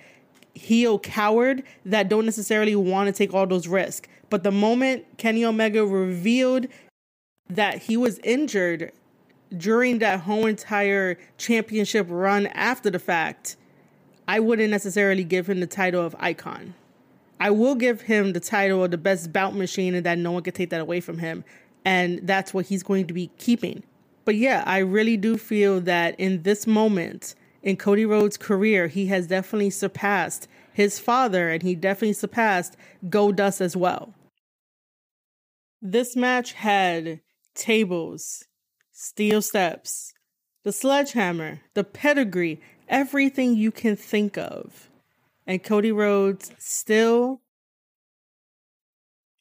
heel 0.53 0.99
coward 0.99 1.63
that 1.85 2.07
don't 2.07 2.25
necessarily 2.25 2.75
want 2.75 3.07
to 3.07 3.11
take 3.11 3.33
all 3.33 3.47
those 3.47 3.67
risks. 3.67 4.07
But 4.29 4.43
the 4.43 4.51
moment 4.51 5.05
Kenny 5.17 5.43
Omega 5.43 5.83
revealed 5.83 6.67
that 7.49 7.79
he 7.83 7.97
was 7.97 8.19
injured 8.19 8.91
during 9.57 9.97
that 9.99 10.21
whole 10.21 10.45
entire 10.45 11.17
championship 11.39 12.05
run 12.09 12.45
after 12.47 12.91
the 12.91 12.99
fact, 12.99 13.57
I 14.27 14.39
wouldn't 14.39 14.69
necessarily 14.69 15.23
give 15.23 15.49
him 15.49 15.61
the 15.61 15.67
title 15.67 16.05
of 16.05 16.15
icon. 16.19 16.75
I 17.39 17.49
will 17.49 17.73
give 17.73 18.01
him 18.01 18.33
the 18.33 18.39
title 18.39 18.83
of 18.83 18.91
the 18.91 18.99
best 18.99 19.33
bout 19.33 19.55
machine 19.55 19.95
and 19.95 20.05
that 20.05 20.19
no 20.19 20.31
one 20.31 20.43
can 20.43 20.53
take 20.53 20.69
that 20.69 20.81
away 20.81 21.01
from 21.01 21.17
him. 21.17 21.43
And 21.85 22.19
that's 22.23 22.53
what 22.53 22.67
he's 22.67 22.83
going 22.83 23.07
to 23.07 23.13
be 23.13 23.29
keeping. 23.37 23.83
But 24.25 24.35
yeah, 24.35 24.63
I 24.65 24.79
really 24.79 25.17
do 25.17 25.37
feel 25.37 25.81
that 25.81 26.19
in 26.19 26.43
this 26.43 26.65
moment 26.65 27.35
in 27.61 27.77
Cody 27.77 28.05
Rhodes' 28.05 28.37
career, 28.37 28.87
he 28.87 29.07
has 29.07 29.27
definitely 29.27 29.69
surpassed 29.69 30.47
his 30.73 30.99
father 30.99 31.49
and 31.49 31.61
he 31.61 31.75
definitely 31.75 32.13
surpassed 32.13 32.77
Goldust 33.05 33.61
as 33.61 33.75
well. 33.75 34.13
This 35.81 36.15
match 36.15 36.53
had 36.53 37.19
tables, 37.53 38.45
steel 38.91 39.41
steps, 39.41 40.13
the 40.63 40.71
sledgehammer, 40.71 41.59
the 41.73 41.83
pedigree, 41.83 42.61
everything 42.87 43.55
you 43.55 43.71
can 43.71 43.97
think 43.97 44.37
of 44.37 44.89
and 45.45 45.63
Cody 45.63 45.91
Rhodes 45.91 46.51
still 46.57 47.41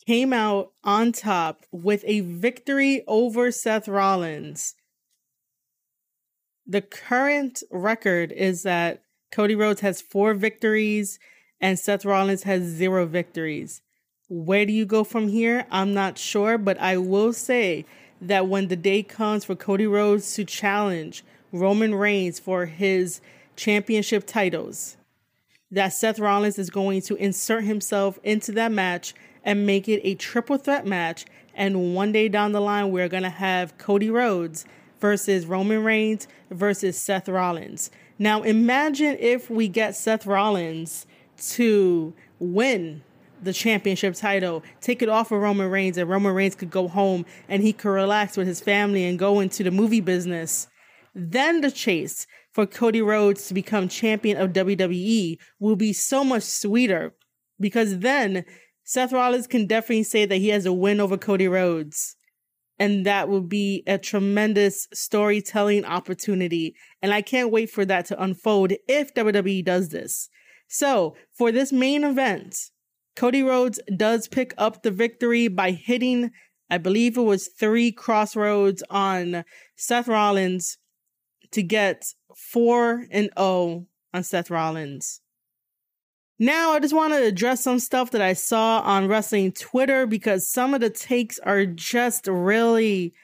came 0.07 0.33
out 0.33 0.73
on 0.83 1.12
top 1.12 1.65
with 1.71 2.05
a 2.07 2.21
victory 2.21 3.05
over 3.07 3.51
Seth 3.51 3.88
Rollins. 3.88 4.75
The 6.67 6.83
current 6.83 7.62
record 7.71 8.33
is 8.33 8.62
that 8.62 9.03
Cody 9.31 9.55
Rhodes 9.55 9.81
has 9.81 10.03
four 10.03 10.35
victories 10.35 11.19
and 11.61 11.79
Seth 11.79 12.05
Rollins 12.05 12.43
has 12.43 12.62
zero 12.62 13.07
victories. 13.07 13.83
Where 14.29 14.67
do 14.67 14.73
you 14.73 14.85
go 14.85 15.05
from 15.05 15.29
here? 15.29 15.67
I'm 15.71 15.95
not 15.95 16.19
sure, 16.19 16.59
but 16.59 16.79
I 16.79 16.97
will 16.97 17.33
say 17.33 17.85
that 18.21 18.49
when 18.49 18.69
the 18.69 18.77
day 18.77 19.03
comes 19.03 19.45
for 19.45 19.55
Cody 19.55 19.87
Rhodes 19.87 20.35
to 20.35 20.45
challenge 20.45 21.25
Roman 21.53 21.95
Reigns 21.95 22.38
for 22.38 22.67
his 22.67 23.21
championship 23.57 24.27
titles, 24.27 24.97
that 25.71 25.93
Seth 25.93 26.19
Rollins 26.19 26.59
is 26.59 26.71
going 26.71 27.03
to 27.03 27.17
insert 27.17 27.65
himself 27.65 28.19
into 28.23 28.53
that 28.53 28.73
match 28.73 29.15
and 29.45 29.67
make 29.67 29.89
it 29.89 30.01
a 30.05 30.15
triple 30.15 30.57
threat 30.57 30.87
match. 30.87 31.25
And 31.55 31.95
one 31.95 32.13
day 32.13 32.29
down 32.29 32.53
the 32.53 32.61
line, 32.61 32.91
we're 32.91 33.09
going 33.09 33.23
to 33.25 33.31
have 33.31 33.77
Cody 33.79 34.11
Rhodes 34.11 34.65
versus 35.01 35.47
Roman 35.47 35.83
Reigns 35.83 36.29
versus 36.51 36.97
Seth 36.97 37.29
Rollins. 37.29 37.91
Now, 38.19 38.43
imagine 38.43 39.17
if 39.19 39.51
we 39.51 39.69
get 39.69 39.97
Seth 39.97 40.27
Rollins 40.27 41.07
to 41.51 42.15
win 42.39 43.03
the 43.43 43.53
championship 43.53 44.15
title, 44.15 44.63
take 44.81 45.03
it 45.03 45.09
off 45.09 45.33
of 45.33 45.41
Roman 45.41 45.71
Reigns, 45.71 45.99
and 45.99 46.09
Roman 46.09 46.33
Reigns 46.35 46.55
could 46.55 46.71
go 46.71 46.87
home 46.87 47.27
and 47.49 47.63
he 47.63 47.73
could 47.73 47.91
relax 47.91 48.37
with 48.37 48.47
his 48.47 48.61
family 48.61 49.05
and 49.05 49.19
go 49.19 49.41
into 49.41 49.65
the 49.65 49.71
movie 49.71 50.01
business. 50.01 50.69
Then 51.15 51.61
the 51.61 51.71
chase 51.71 52.27
for 52.53 52.67
Cody 52.67 53.03
Rhodes 53.03 53.49
to 53.49 53.55
become 53.55 53.89
champion 53.89 54.37
of 54.37 54.53
WWE 54.53 55.39
will 55.59 55.77
be 55.77 55.93
so 55.93 56.23
much 56.23 56.45
sweeter 56.45 57.15
because 57.59 57.99
then 57.99 58.45
Seth 58.85 59.12
Rollins 59.12 59.47
can 59.47 59.66
definitely 59.66 60.03
say 60.03 60.25
that 60.25 60.37
he 60.37 60.49
has 60.49 60.66
a 60.66 60.73
win 60.73 61.01
over 61.01 61.16
Cody 61.16 61.49
Rhodes. 61.49 62.16
And 62.79 63.07
that 63.07 63.29
will 63.29 63.42
be 63.42 63.85
a 63.87 63.99
tremendous 63.99 64.88
storytelling 64.92 65.85
opportunity. 65.85 66.75
And 67.01 67.12
I 67.12 67.23
can't 67.23 67.53
wait 67.53 67.71
for 67.71 67.85
that 67.85 68.07
to 68.07 68.23
unfold 68.23 68.73
if 68.88 69.14
WWE 69.14 69.64
does 69.64 69.90
this. 69.90 70.29
So, 70.68 71.14
for 71.37 71.53
this 71.53 71.71
main 71.71 72.03
event, 72.03 72.57
Cody 73.14 73.42
Rhodes 73.42 73.79
does 73.94 74.27
pick 74.27 74.54
up 74.57 74.83
the 74.83 74.90
victory 74.90 75.48
by 75.48 75.73
hitting, 75.73 76.31
I 76.71 76.79
believe 76.79 77.17
it 77.17 77.23
was 77.23 77.50
three 77.59 77.92
Cross 77.92 78.37
Rhodes 78.37 78.83
on 78.88 79.44
Seth 79.77 80.09
Rollins 80.09 80.79
to 81.52 81.63
get 81.63 82.04
4 82.35 83.07
and 83.11 83.31
0 83.38 83.87
on 84.15 84.23
Seth 84.23 84.50
Rollins. 84.50 85.21
Now, 86.43 86.73
I 86.73 86.81
just 86.81 86.93
want 86.93 87.13
to 87.13 87.23
address 87.23 87.63
some 87.63 87.79
stuff 87.79 88.11
that 88.11 88.21
I 88.21 88.33
saw 88.33 88.81
on 88.81 89.07
wrestling 89.07 89.53
Twitter 89.53 90.07
because 90.07 90.51
some 90.51 90.75
of 90.75 90.81
the 90.81 90.90
takes 90.90 91.38
are 91.38 91.65
just 91.65 92.27
really, 92.27 93.15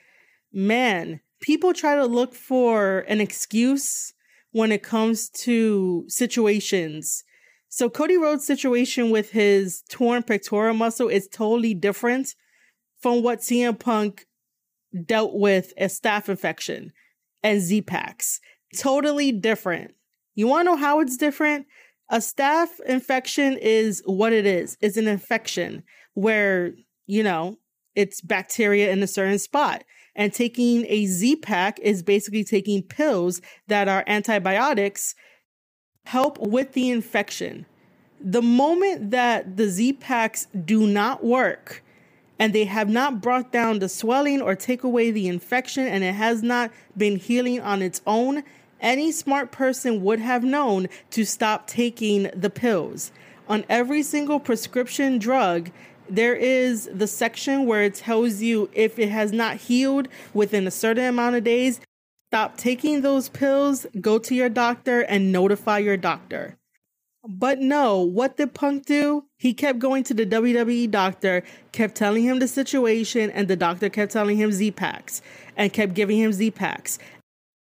man, 0.52 1.18
people 1.40 1.72
try 1.72 1.96
to 1.96 2.06
look 2.06 2.32
for 2.32 3.00
an 3.08 3.20
excuse 3.20 4.14
when 4.52 4.70
it 4.70 4.84
comes 4.84 5.30
to 5.30 6.04
situations 6.06 7.24
So 7.68 7.90
Cody 7.90 8.16
Rhodes' 8.16 8.46
situation 8.46 9.10
with 9.10 9.32
his 9.32 9.82
torn 9.90 10.22
pectoral 10.22 10.74
muscle 10.74 11.08
is 11.08 11.26
totally 11.26 11.74
different 11.74 12.36
from 13.00 13.24
what 13.24 13.40
CM 13.40 13.80
Punk 13.80 14.26
dealt 15.06 15.34
with 15.34 15.72
a 15.76 15.86
staph 15.86 16.28
infection 16.28 16.92
and 17.42 17.60
Z-Paks. 17.60 18.38
Totally 18.76 19.32
different. 19.32 19.96
You 20.36 20.46
want 20.46 20.66
to 20.66 20.70
know 20.70 20.76
how 20.76 21.00
it's 21.00 21.16
different? 21.16 21.66
A 22.10 22.18
staph 22.18 22.80
infection 22.86 23.58
is 23.60 24.02
what 24.06 24.32
it 24.32 24.46
is. 24.46 24.78
It's 24.80 24.96
an 24.96 25.06
infection 25.06 25.82
where, 26.14 26.72
you 27.06 27.22
know, 27.22 27.58
it's 27.94 28.20
bacteria 28.20 28.90
in 28.90 29.02
a 29.02 29.06
certain 29.06 29.38
spot. 29.38 29.84
And 30.14 30.32
taking 30.32 30.86
a 30.88 31.06
Z-Pak 31.06 31.78
is 31.80 32.02
basically 32.02 32.44
taking 32.44 32.82
pills 32.82 33.40
that 33.68 33.88
are 33.88 34.04
antibiotics 34.06 35.14
help 36.06 36.38
with 36.38 36.72
the 36.72 36.90
infection. 36.90 37.66
The 38.20 38.42
moment 38.42 39.10
that 39.10 39.56
the 39.56 39.68
Z-Paks 39.68 40.46
do 40.64 40.86
not 40.86 41.22
work 41.22 41.84
and 42.38 42.52
they 42.52 42.64
have 42.64 42.88
not 42.88 43.20
brought 43.20 43.52
down 43.52 43.80
the 43.80 43.88
swelling 43.88 44.40
or 44.40 44.54
take 44.54 44.82
away 44.82 45.10
the 45.10 45.28
infection 45.28 45.86
and 45.86 46.02
it 46.02 46.14
has 46.14 46.42
not 46.42 46.70
been 46.96 47.16
healing 47.16 47.60
on 47.60 47.82
its 47.82 48.00
own, 48.06 48.42
any 48.80 49.12
smart 49.12 49.50
person 49.50 50.02
would 50.02 50.20
have 50.20 50.44
known 50.44 50.88
to 51.10 51.24
stop 51.24 51.66
taking 51.66 52.30
the 52.34 52.50
pills. 52.50 53.12
On 53.48 53.64
every 53.68 54.02
single 54.02 54.40
prescription 54.40 55.18
drug, 55.18 55.70
there 56.08 56.34
is 56.34 56.88
the 56.92 57.06
section 57.06 57.66
where 57.66 57.82
it 57.82 57.94
tells 57.94 58.40
you 58.40 58.68
if 58.72 58.98
it 58.98 59.08
has 59.08 59.32
not 59.32 59.56
healed 59.56 60.08
within 60.32 60.66
a 60.66 60.70
certain 60.70 61.04
amount 61.04 61.36
of 61.36 61.44
days, 61.44 61.80
stop 62.30 62.56
taking 62.56 63.00
those 63.00 63.28
pills, 63.28 63.86
go 64.00 64.18
to 64.18 64.34
your 64.34 64.48
doctor, 64.48 65.00
and 65.02 65.32
notify 65.32 65.78
your 65.78 65.96
doctor. 65.96 66.56
But 67.26 67.58
no, 67.58 68.00
what 68.00 68.36
did 68.36 68.54
Punk 68.54 68.86
do? 68.86 69.24
He 69.36 69.52
kept 69.52 69.78
going 69.78 70.04
to 70.04 70.14
the 70.14 70.24
WWE 70.24 70.90
doctor, 70.90 71.42
kept 71.72 71.94
telling 71.94 72.24
him 72.24 72.38
the 72.38 72.48
situation, 72.48 73.30
and 73.30 73.48
the 73.48 73.56
doctor 73.56 73.90
kept 73.90 74.12
telling 74.12 74.38
him 74.38 74.52
Z-Paks 74.52 75.20
and 75.56 75.72
kept 75.72 75.94
giving 75.94 76.18
him 76.18 76.32
Z-Paks. 76.32 76.98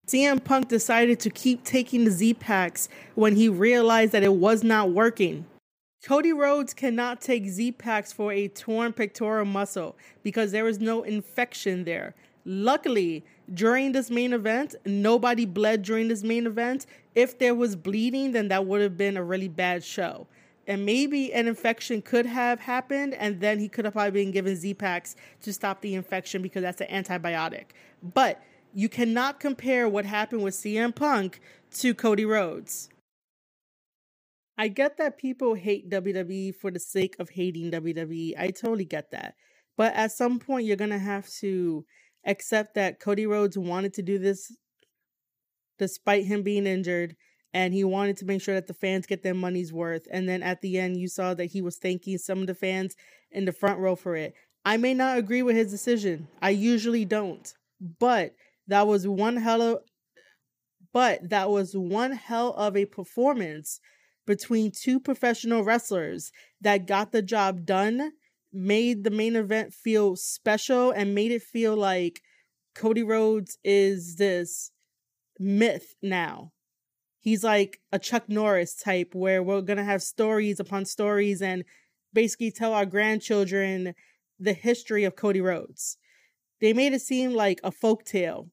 CM 0.08 0.42
Punk 0.42 0.66
decided 0.66 1.20
to 1.20 1.30
keep 1.30 1.62
taking 1.62 2.04
the 2.04 2.10
Z-Paks 2.10 2.88
when 3.14 3.36
he 3.36 3.48
realized 3.48 4.10
that 4.10 4.24
it 4.24 4.34
was 4.34 4.64
not 4.64 4.90
working. 4.90 5.46
Cody 6.04 6.32
Rhodes 6.32 6.74
cannot 6.74 7.20
take 7.20 7.46
Z-Paks 7.46 8.12
for 8.12 8.32
a 8.32 8.48
torn 8.48 8.92
pectoral 8.92 9.44
muscle 9.44 9.96
because 10.24 10.50
there 10.50 10.66
is 10.66 10.80
no 10.80 11.04
infection 11.04 11.84
there. 11.84 12.16
Luckily, 12.44 13.24
during 13.54 13.92
this 13.92 14.10
main 14.10 14.32
event, 14.32 14.74
nobody 14.84 15.46
bled 15.46 15.82
during 15.82 16.08
this 16.08 16.24
main 16.24 16.48
event. 16.48 16.86
If 17.14 17.38
there 17.38 17.54
was 17.54 17.76
bleeding, 17.76 18.32
then 18.32 18.48
that 18.48 18.66
would 18.66 18.80
have 18.80 18.96
been 18.96 19.16
a 19.16 19.22
really 19.22 19.46
bad 19.46 19.84
show. 19.84 20.26
And 20.66 20.84
maybe 20.84 21.32
an 21.32 21.46
infection 21.46 22.02
could 22.02 22.26
have 22.26 22.58
happened, 22.58 23.14
and 23.14 23.40
then 23.40 23.60
he 23.60 23.68
could 23.68 23.84
have 23.84 23.94
probably 23.94 24.24
been 24.24 24.32
given 24.32 24.56
Z-Paks 24.56 25.14
to 25.42 25.52
stop 25.52 25.80
the 25.80 25.94
infection 25.94 26.42
because 26.42 26.62
that's 26.62 26.80
an 26.80 26.88
antibiotic. 26.88 27.66
But 28.02 28.42
you 28.74 28.88
cannot 28.88 29.40
compare 29.40 29.88
what 29.88 30.04
happened 30.04 30.42
with 30.42 30.54
CM 30.54 30.94
Punk 30.94 31.40
to 31.74 31.94
Cody 31.94 32.24
Rhodes. 32.24 32.88
I 34.58 34.68
get 34.68 34.98
that 34.98 35.18
people 35.18 35.54
hate 35.54 35.90
WWE 35.90 36.54
for 36.54 36.70
the 36.70 36.78
sake 36.78 37.16
of 37.18 37.30
hating 37.30 37.70
WWE. 37.70 38.34
I 38.38 38.50
totally 38.50 38.84
get 38.84 39.10
that. 39.10 39.34
But 39.76 39.94
at 39.94 40.12
some 40.12 40.38
point, 40.38 40.66
you're 40.66 40.76
going 40.76 40.90
to 40.90 40.98
have 40.98 41.28
to 41.40 41.84
accept 42.26 42.74
that 42.74 43.00
Cody 43.00 43.26
Rhodes 43.26 43.58
wanted 43.58 43.94
to 43.94 44.02
do 44.02 44.18
this 44.18 44.54
despite 45.78 46.26
him 46.26 46.42
being 46.42 46.66
injured 46.66 47.16
and 47.54 47.74
he 47.74 47.84
wanted 47.84 48.16
to 48.18 48.24
make 48.24 48.40
sure 48.40 48.54
that 48.54 48.66
the 48.66 48.74
fans 48.74 49.06
get 49.06 49.22
their 49.22 49.34
money's 49.34 49.72
worth. 49.72 50.06
And 50.10 50.28
then 50.28 50.42
at 50.42 50.60
the 50.60 50.78
end, 50.78 50.96
you 50.96 51.08
saw 51.08 51.34
that 51.34 51.46
he 51.46 51.60
was 51.60 51.76
thanking 51.76 52.18
some 52.18 52.40
of 52.40 52.46
the 52.46 52.54
fans 52.54 52.94
in 53.30 53.44
the 53.44 53.52
front 53.52 53.78
row 53.78 53.96
for 53.96 54.16
it. 54.16 54.34
I 54.64 54.76
may 54.76 54.94
not 54.94 55.18
agree 55.18 55.42
with 55.42 55.56
his 55.56 55.70
decision. 55.70 56.28
I 56.40 56.50
usually 56.50 57.04
don't. 57.04 57.52
But 57.98 58.34
that 58.68 58.86
was 58.86 59.06
one 59.06 59.36
hell 59.36 59.62
of 59.62 59.78
but 60.92 61.30
that 61.30 61.50
was 61.50 61.74
one 61.74 62.12
hell 62.12 62.52
of 62.52 62.76
a 62.76 62.84
performance 62.84 63.80
between 64.26 64.70
two 64.70 65.00
professional 65.00 65.64
wrestlers 65.64 66.30
that 66.60 66.86
got 66.86 67.12
the 67.12 67.22
job 67.22 67.64
done, 67.64 68.12
made 68.52 69.02
the 69.04 69.10
main 69.10 69.34
event 69.34 69.72
feel 69.72 70.16
special, 70.16 70.90
and 70.90 71.14
made 71.14 71.32
it 71.32 71.42
feel 71.42 71.74
like 71.74 72.20
Cody 72.74 73.02
Rhodes 73.02 73.58
is 73.64 74.16
this 74.16 74.70
myth 75.38 75.94
now. 76.02 76.52
He's 77.20 77.44
like 77.44 77.80
a 77.92 77.98
Chuck 77.98 78.28
Norris 78.28 78.74
type 78.74 79.14
where 79.14 79.42
we're 79.42 79.60
going 79.60 79.76
to 79.76 79.84
have 79.84 80.02
stories 80.02 80.60
upon 80.60 80.84
stories 80.84 81.40
and 81.40 81.64
basically 82.12 82.50
tell 82.50 82.74
our 82.74 82.86
grandchildren 82.86 83.94
the 84.38 84.52
history 84.52 85.04
of 85.04 85.16
Cody 85.16 85.40
Rhodes. 85.40 85.98
They 86.60 86.72
made 86.72 86.92
it 86.92 87.02
seem 87.02 87.32
like 87.32 87.60
a 87.64 87.70
folk 87.70 88.04
tale 88.04 88.48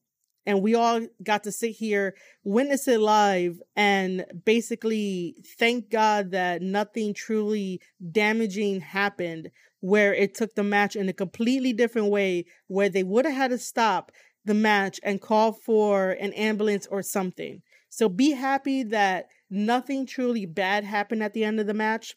and 0.46 0.62
we 0.62 0.74
all 0.74 1.06
got 1.22 1.44
to 1.44 1.52
sit 1.52 1.72
here, 1.72 2.14
witness 2.44 2.88
it 2.88 3.00
live, 3.00 3.60
and 3.76 4.24
basically 4.44 5.36
thank 5.58 5.90
God 5.90 6.30
that 6.30 6.62
nothing 6.62 7.14
truly 7.14 7.80
damaging 8.10 8.80
happened, 8.80 9.50
where 9.80 10.14
it 10.14 10.34
took 10.34 10.54
the 10.54 10.62
match 10.62 10.96
in 10.96 11.08
a 11.08 11.12
completely 11.12 11.72
different 11.72 12.08
way, 12.08 12.46
where 12.68 12.88
they 12.88 13.02
would 13.02 13.24
have 13.24 13.34
had 13.34 13.50
to 13.50 13.58
stop 13.58 14.12
the 14.44 14.54
match 14.54 14.98
and 15.02 15.20
call 15.20 15.52
for 15.52 16.12
an 16.12 16.32
ambulance 16.32 16.86
or 16.90 17.02
something. 17.02 17.62
So 17.90 18.08
be 18.08 18.32
happy 18.32 18.82
that 18.84 19.26
nothing 19.50 20.06
truly 20.06 20.46
bad 20.46 20.84
happened 20.84 21.22
at 21.22 21.34
the 21.34 21.44
end 21.44 21.60
of 21.60 21.66
the 21.66 21.74
match 21.74 22.14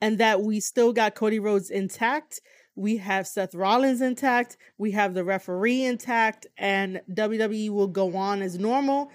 and 0.00 0.18
that 0.18 0.42
we 0.42 0.60
still 0.60 0.92
got 0.92 1.14
Cody 1.14 1.38
Rhodes 1.38 1.70
intact 1.70 2.40
we 2.76 2.96
have 2.98 3.26
Seth 3.26 3.54
Rollins 3.54 4.00
intact, 4.00 4.56
we 4.78 4.92
have 4.92 5.14
the 5.14 5.24
referee 5.24 5.84
intact, 5.84 6.46
and 6.56 7.00
WWE 7.12 7.70
will 7.70 7.88
go 7.88 8.16
on 8.16 8.42
as 8.42 8.58
normal. 8.58 9.10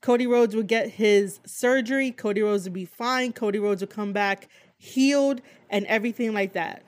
Cody 0.00 0.26
Rhodes 0.26 0.54
will 0.54 0.62
get 0.62 0.90
his 0.90 1.40
surgery, 1.46 2.10
Cody 2.10 2.42
Rhodes 2.42 2.64
will 2.64 2.74
be 2.74 2.84
fine, 2.84 3.32
Cody 3.32 3.58
Rhodes 3.58 3.82
will 3.82 3.88
come 3.88 4.12
back 4.12 4.48
healed, 4.82 5.40
and 5.70 5.86
everything 5.86 6.34
like 6.34 6.54
that. 6.54 6.82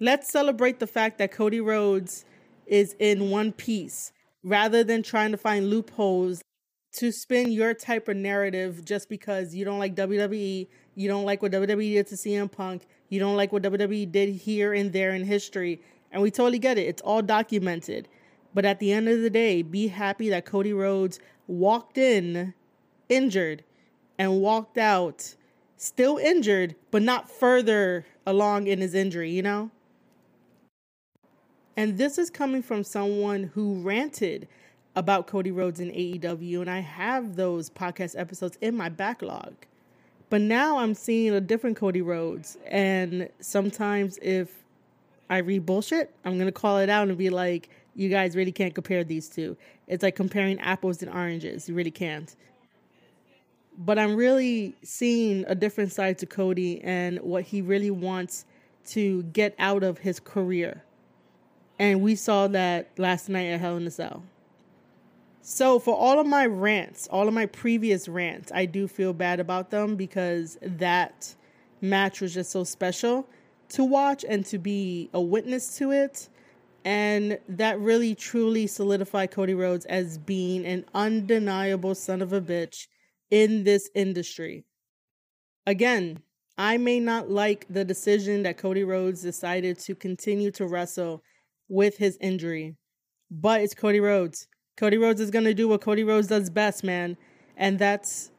Let's 0.00 0.30
celebrate 0.32 0.80
the 0.80 0.86
fact 0.86 1.18
that 1.18 1.32
Cody 1.32 1.60
Rhodes 1.60 2.24
is 2.66 2.96
in 2.98 3.30
one 3.30 3.52
piece 3.52 4.10
rather 4.42 4.82
than 4.82 5.02
trying 5.02 5.32
to 5.32 5.36
find 5.36 5.68
loopholes 5.68 6.40
to 6.94 7.12
spin 7.12 7.52
your 7.52 7.74
type 7.74 8.08
of 8.08 8.16
narrative 8.16 8.84
just 8.86 9.10
because 9.10 9.54
you 9.54 9.66
don't 9.66 9.78
like 9.78 9.94
WWE, 9.94 10.66
you 10.94 11.08
don't 11.08 11.24
like 11.24 11.42
what 11.42 11.52
WWE 11.52 11.92
did 11.92 12.06
to 12.06 12.14
CM 12.14 12.50
Punk, 12.50 12.86
you 13.08 13.18
don't 13.20 13.36
like 13.36 13.52
what 13.52 13.62
WWE 13.62 14.10
did 14.10 14.34
here 14.34 14.74
and 14.74 14.92
there 14.92 15.14
in 15.14 15.24
history. 15.24 15.80
And 16.12 16.22
we 16.22 16.30
totally 16.30 16.58
get 16.58 16.78
it. 16.78 16.86
It's 16.86 17.02
all 17.02 17.22
documented. 17.22 18.08
But 18.54 18.64
at 18.64 18.78
the 18.78 18.92
end 18.92 19.08
of 19.08 19.20
the 19.20 19.30
day, 19.30 19.62
be 19.62 19.88
happy 19.88 20.28
that 20.30 20.44
Cody 20.44 20.72
Rhodes 20.72 21.20
walked 21.46 21.98
in 21.98 22.54
injured 23.08 23.64
and 24.18 24.40
walked 24.40 24.78
out 24.78 25.34
still 25.76 26.18
injured, 26.18 26.74
but 26.90 27.02
not 27.02 27.30
further 27.30 28.04
along 28.26 28.66
in 28.66 28.80
his 28.80 28.94
injury, 28.94 29.30
you 29.30 29.42
know? 29.42 29.70
And 31.76 31.96
this 31.96 32.18
is 32.18 32.28
coming 32.28 32.62
from 32.62 32.82
someone 32.82 33.44
who 33.54 33.80
ranted 33.80 34.48
about 34.96 35.28
Cody 35.28 35.52
Rhodes 35.52 35.78
in 35.78 35.90
AEW, 35.90 36.60
and 36.60 36.68
I 36.68 36.80
have 36.80 37.36
those 37.36 37.70
podcast 37.70 38.18
episodes 38.18 38.58
in 38.60 38.76
my 38.76 38.88
backlog. 38.88 39.54
But 40.30 40.42
now 40.42 40.78
I'm 40.78 40.94
seeing 40.94 41.32
a 41.32 41.40
different 41.40 41.76
Cody 41.76 42.02
Rhodes. 42.02 42.58
And 42.66 43.28
sometimes 43.40 44.18
if 44.20 44.62
I 45.30 45.38
read 45.38 45.64
bullshit, 45.66 46.14
I'm 46.24 46.34
going 46.34 46.46
to 46.46 46.52
call 46.52 46.78
it 46.78 46.90
out 46.90 47.08
and 47.08 47.16
be 47.16 47.30
like, 47.30 47.70
you 47.94 48.08
guys 48.08 48.36
really 48.36 48.52
can't 48.52 48.74
compare 48.74 49.02
these 49.04 49.28
two. 49.28 49.56
It's 49.86 50.02
like 50.02 50.14
comparing 50.14 50.60
apples 50.60 51.02
and 51.02 51.12
oranges. 51.12 51.68
You 51.68 51.74
really 51.74 51.90
can't. 51.90 52.34
But 53.78 53.98
I'm 53.98 54.16
really 54.16 54.74
seeing 54.82 55.44
a 55.46 55.54
different 55.54 55.92
side 55.92 56.18
to 56.18 56.26
Cody 56.26 56.80
and 56.82 57.18
what 57.20 57.44
he 57.44 57.62
really 57.62 57.90
wants 57.90 58.44
to 58.88 59.22
get 59.24 59.54
out 59.58 59.82
of 59.82 59.98
his 59.98 60.20
career. 60.20 60.82
And 61.78 62.02
we 62.02 62.16
saw 62.16 62.48
that 62.48 62.90
last 62.98 63.28
night 63.28 63.46
at 63.46 63.60
Hell 63.60 63.76
in 63.76 63.86
a 63.86 63.90
Cell. 63.90 64.22
So, 65.40 65.78
for 65.78 65.94
all 65.94 66.18
of 66.18 66.26
my 66.26 66.46
rants, 66.46 67.06
all 67.08 67.28
of 67.28 67.34
my 67.34 67.46
previous 67.46 68.08
rants, 68.08 68.50
I 68.52 68.66
do 68.66 68.88
feel 68.88 69.12
bad 69.12 69.40
about 69.40 69.70
them 69.70 69.96
because 69.96 70.58
that 70.60 71.34
match 71.80 72.20
was 72.20 72.34
just 72.34 72.50
so 72.50 72.64
special 72.64 73.26
to 73.70 73.84
watch 73.84 74.24
and 74.28 74.44
to 74.46 74.58
be 74.58 75.10
a 75.12 75.20
witness 75.20 75.76
to 75.78 75.90
it. 75.90 76.28
And 76.84 77.38
that 77.48 77.78
really 77.80 78.14
truly 78.14 78.66
solidified 78.66 79.30
Cody 79.30 79.54
Rhodes 79.54 79.84
as 79.86 80.18
being 80.18 80.64
an 80.64 80.84
undeniable 80.94 81.94
son 81.94 82.22
of 82.22 82.32
a 82.32 82.40
bitch 82.40 82.86
in 83.30 83.64
this 83.64 83.90
industry. 83.94 84.64
Again, 85.66 86.22
I 86.56 86.76
may 86.78 86.98
not 86.98 87.30
like 87.30 87.66
the 87.68 87.84
decision 87.84 88.42
that 88.44 88.58
Cody 88.58 88.84
Rhodes 88.84 89.22
decided 89.22 89.78
to 89.80 89.94
continue 89.94 90.50
to 90.52 90.66
wrestle 90.66 91.22
with 91.68 91.98
his 91.98 92.16
injury, 92.20 92.76
but 93.30 93.60
it's 93.60 93.74
Cody 93.74 94.00
Rhodes. 94.00 94.48
Cody 94.78 94.96
Rhodes 94.96 95.20
is 95.20 95.32
going 95.32 95.44
to 95.44 95.54
do 95.54 95.66
what 95.66 95.80
Cody 95.80 96.04
Rhodes 96.04 96.28
does 96.28 96.50
best, 96.50 96.84
man. 96.84 97.16
And 97.56 97.80
that's 97.80 98.30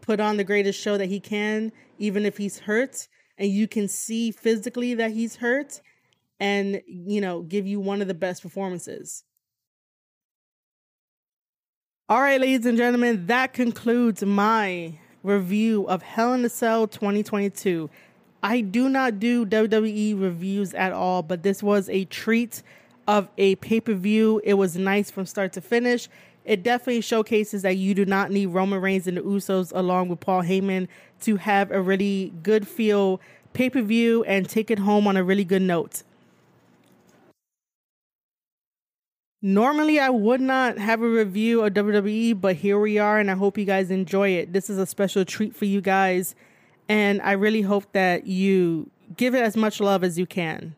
put 0.00 0.20
on 0.20 0.36
the 0.36 0.44
greatest 0.44 0.80
show 0.80 0.96
that 0.96 1.06
he 1.06 1.18
can, 1.18 1.72
even 1.98 2.24
if 2.24 2.36
he's 2.36 2.60
hurt, 2.60 3.08
and 3.36 3.50
you 3.50 3.66
can 3.66 3.88
see 3.88 4.30
physically 4.30 4.94
that 4.94 5.10
he's 5.10 5.36
hurt, 5.36 5.80
and 6.38 6.80
you 6.86 7.20
know, 7.20 7.42
give 7.42 7.66
you 7.66 7.80
one 7.80 8.00
of 8.00 8.06
the 8.06 8.14
best 8.14 8.42
performances. 8.42 9.24
All 12.08 12.20
right, 12.20 12.40
ladies 12.40 12.64
and 12.64 12.78
gentlemen, 12.78 13.26
that 13.26 13.52
concludes 13.52 14.24
my 14.24 14.94
review 15.24 15.84
of 15.88 16.02
Hell 16.02 16.32
in 16.32 16.44
a 16.44 16.48
Cell 16.48 16.86
2022. 16.86 17.90
I 18.40 18.60
do 18.60 18.88
not 18.88 19.18
do 19.18 19.44
WWE 19.44 20.20
reviews 20.20 20.74
at 20.74 20.92
all, 20.92 21.24
but 21.24 21.42
this 21.42 21.60
was 21.60 21.88
a 21.88 22.04
treat 22.04 22.62
of 23.08 23.28
a 23.38 23.56
pay 23.56 23.80
per 23.80 23.94
view. 23.94 24.40
It 24.44 24.54
was 24.54 24.76
nice 24.76 25.10
from 25.10 25.26
start 25.26 25.52
to 25.54 25.60
finish. 25.60 26.08
It 26.44 26.62
definitely 26.62 27.00
showcases 27.00 27.62
that 27.62 27.76
you 27.76 27.94
do 27.94 28.04
not 28.04 28.30
need 28.30 28.46
Roman 28.46 28.80
Reigns 28.80 29.06
and 29.06 29.16
the 29.16 29.22
Usos 29.22 29.72
along 29.74 30.08
with 30.08 30.20
Paul 30.20 30.42
Heyman 30.42 30.86
to 31.22 31.36
have 31.36 31.70
a 31.70 31.82
really 31.82 32.32
good 32.42 32.68
feel 32.68 33.20
pay 33.54 33.68
per 33.70 33.82
view 33.82 34.22
and 34.24 34.48
take 34.48 34.70
it 34.70 34.78
home 34.78 35.08
on 35.08 35.16
a 35.16 35.24
really 35.24 35.44
good 35.44 35.62
note. 35.62 36.04
Normally, 39.40 40.00
I 40.00 40.10
would 40.10 40.40
not 40.40 40.78
have 40.78 41.00
a 41.00 41.08
review 41.08 41.62
of 41.62 41.72
WWE, 41.72 42.40
but 42.40 42.56
here 42.56 42.78
we 42.78 42.98
are, 42.98 43.20
and 43.20 43.30
I 43.30 43.34
hope 43.34 43.56
you 43.56 43.64
guys 43.64 43.88
enjoy 43.88 44.30
it. 44.30 44.52
This 44.52 44.68
is 44.68 44.78
a 44.78 44.86
special 44.86 45.24
treat 45.24 45.54
for 45.54 45.64
you 45.64 45.80
guys, 45.80 46.34
and 46.88 47.22
I 47.22 47.32
really 47.32 47.62
hope 47.62 47.92
that 47.92 48.26
you 48.26 48.90
give 49.16 49.36
it 49.36 49.42
as 49.42 49.56
much 49.56 49.80
love 49.80 50.02
as 50.02 50.18
you 50.18 50.26
can. 50.26 50.74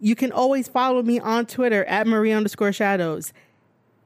You 0.00 0.14
can 0.14 0.32
always 0.32 0.66
follow 0.66 1.02
me 1.02 1.20
on 1.20 1.44
Twitter 1.46 1.84
at 1.84 2.06
Marie 2.06 2.32
underscore 2.32 2.72
shadows. 2.72 3.34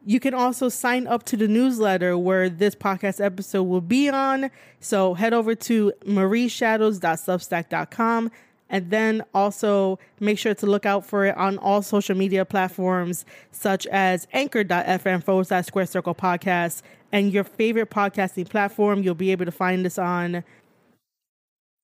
You 0.05 0.19
can 0.21 0.35
also 0.35 0.69
sign 0.69 1.07
up 1.07 1.23
to 1.25 1.37
the 1.37 1.49
newsletter 1.49 2.19
where 2.19 2.51
this 2.51 2.75
podcast 2.75 3.25
episode 3.25 3.63
will 3.63 3.81
be 3.81 4.11
on. 4.11 4.51
So 4.81 5.15
head 5.15 5.33
over 5.33 5.55
to 5.55 5.93
marieshadows.substack.com 6.05 8.31
and 8.69 8.91
then 8.91 9.23
also 9.33 9.99
make 10.21 10.39
sure 10.39 10.55
to 10.55 10.67
look 10.67 10.85
out 10.85 11.07
for 11.07 11.27
it 11.27 11.37
on 11.37 11.59
all 11.59 11.81
social 11.81 12.17
media 12.17 12.45
platforms 12.45 13.25
such 13.53 13.87
as 13.87 14.27
anchor.fm 14.33 15.23
forward 15.23 15.47
slash 15.47 15.67
square 15.67 15.87
circle 15.87 16.15
podcast 16.15 16.83
and 17.13 17.33
your 17.33 17.45
favorite 17.45 17.91
podcasting 17.91 18.49
platform. 18.49 19.03
You'll 19.03 19.15
be 19.15 19.33
able 19.33 19.45
to 19.45 19.53
find 19.53 19.85
this 19.85 19.99
on. 19.99 20.43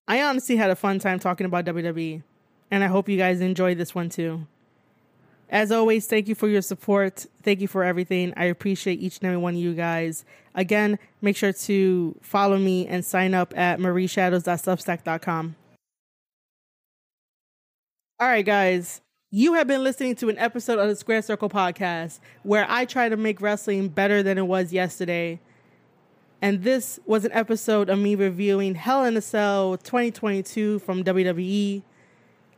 I 0.07 0.21
honestly 0.21 0.57
had 0.57 0.69
a 0.69 0.75
fun 0.75 0.99
time 0.99 1.19
talking 1.19 1.45
about 1.45 1.65
WWE, 1.65 2.23
and 2.71 2.83
I 2.83 2.87
hope 2.87 3.09
you 3.09 3.17
guys 3.17 3.41
enjoy 3.41 3.75
this 3.75 3.93
one 3.93 4.09
too. 4.09 4.47
As 5.49 5.69
always, 5.69 6.07
thank 6.07 6.29
you 6.29 6.35
for 6.35 6.47
your 6.47 6.61
support. 6.61 7.25
Thank 7.43 7.59
you 7.59 7.67
for 7.67 7.83
everything. 7.83 8.33
I 8.37 8.45
appreciate 8.45 9.01
each 9.01 9.17
and 9.17 9.25
every 9.27 9.37
one 9.37 9.55
of 9.55 9.59
you 9.59 9.73
guys. 9.73 10.23
Again, 10.55 10.97
make 11.21 11.35
sure 11.35 11.51
to 11.51 12.17
follow 12.21 12.57
me 12.57 12.87
and 12.87 13.03
sign 13.03 13.33
up 13.33 13.53
at 13.57 13.79
marieshadows.substack.com. 13.79 15.55
All 18.19 18.27
right, 18.27 18.45
guys. 18.45 19.01
You 19.33 19.53
have 19.55 19.67
been 19.67 19.83
listening 19.83 20.15
to 20.17 20.29
an 20.29 20.37
episode 20.37 20.77
of 20.77 20.87
the 20.87 20.95
Square 20.95 21.23
Circle 21.23 21.49
podcast 21.49 22.19
where 22.43 22.65
I 22.69 22.85
try 22.85 23.09
to 23.09 23.17
make 23.17 23.41
wrestling 23.41 23.89
better 23.89 24.23
than 24.23 24.37
it 24.37 24.45
was 24.45 24.71
yesterday. 24.71 25.39
And 26.41 26.63
this 26.63 26.99
was 27.05 27.23
an 27.25 27.31
episode 27.33 27.89
of 27.89 27.99
me 27.99 28.15
reviewing 28.15 28.75
Hell 28.75 29.05
in 29.05 29.15
a 29.15 29.21
Cell 29.21 29.77
2022 29.77 30.79
from 30.79 31.03
WWE. 31.03 31.81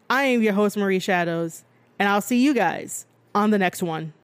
I 0.10 0.24
am 0.24 0.42
your 0.42 0.54
host, 0.54 0.78
Marie 0.78 1.00
Shadows, 1.00 1.64
and 2.00 2.08
I'll 2.08 2.22
see 2.22 2.44
you 2.44 2.54
guys 2.54 3.06
on 3.34 3.50
the 3.50 3.58
next 3.58 3.82
one. 3.82 4.14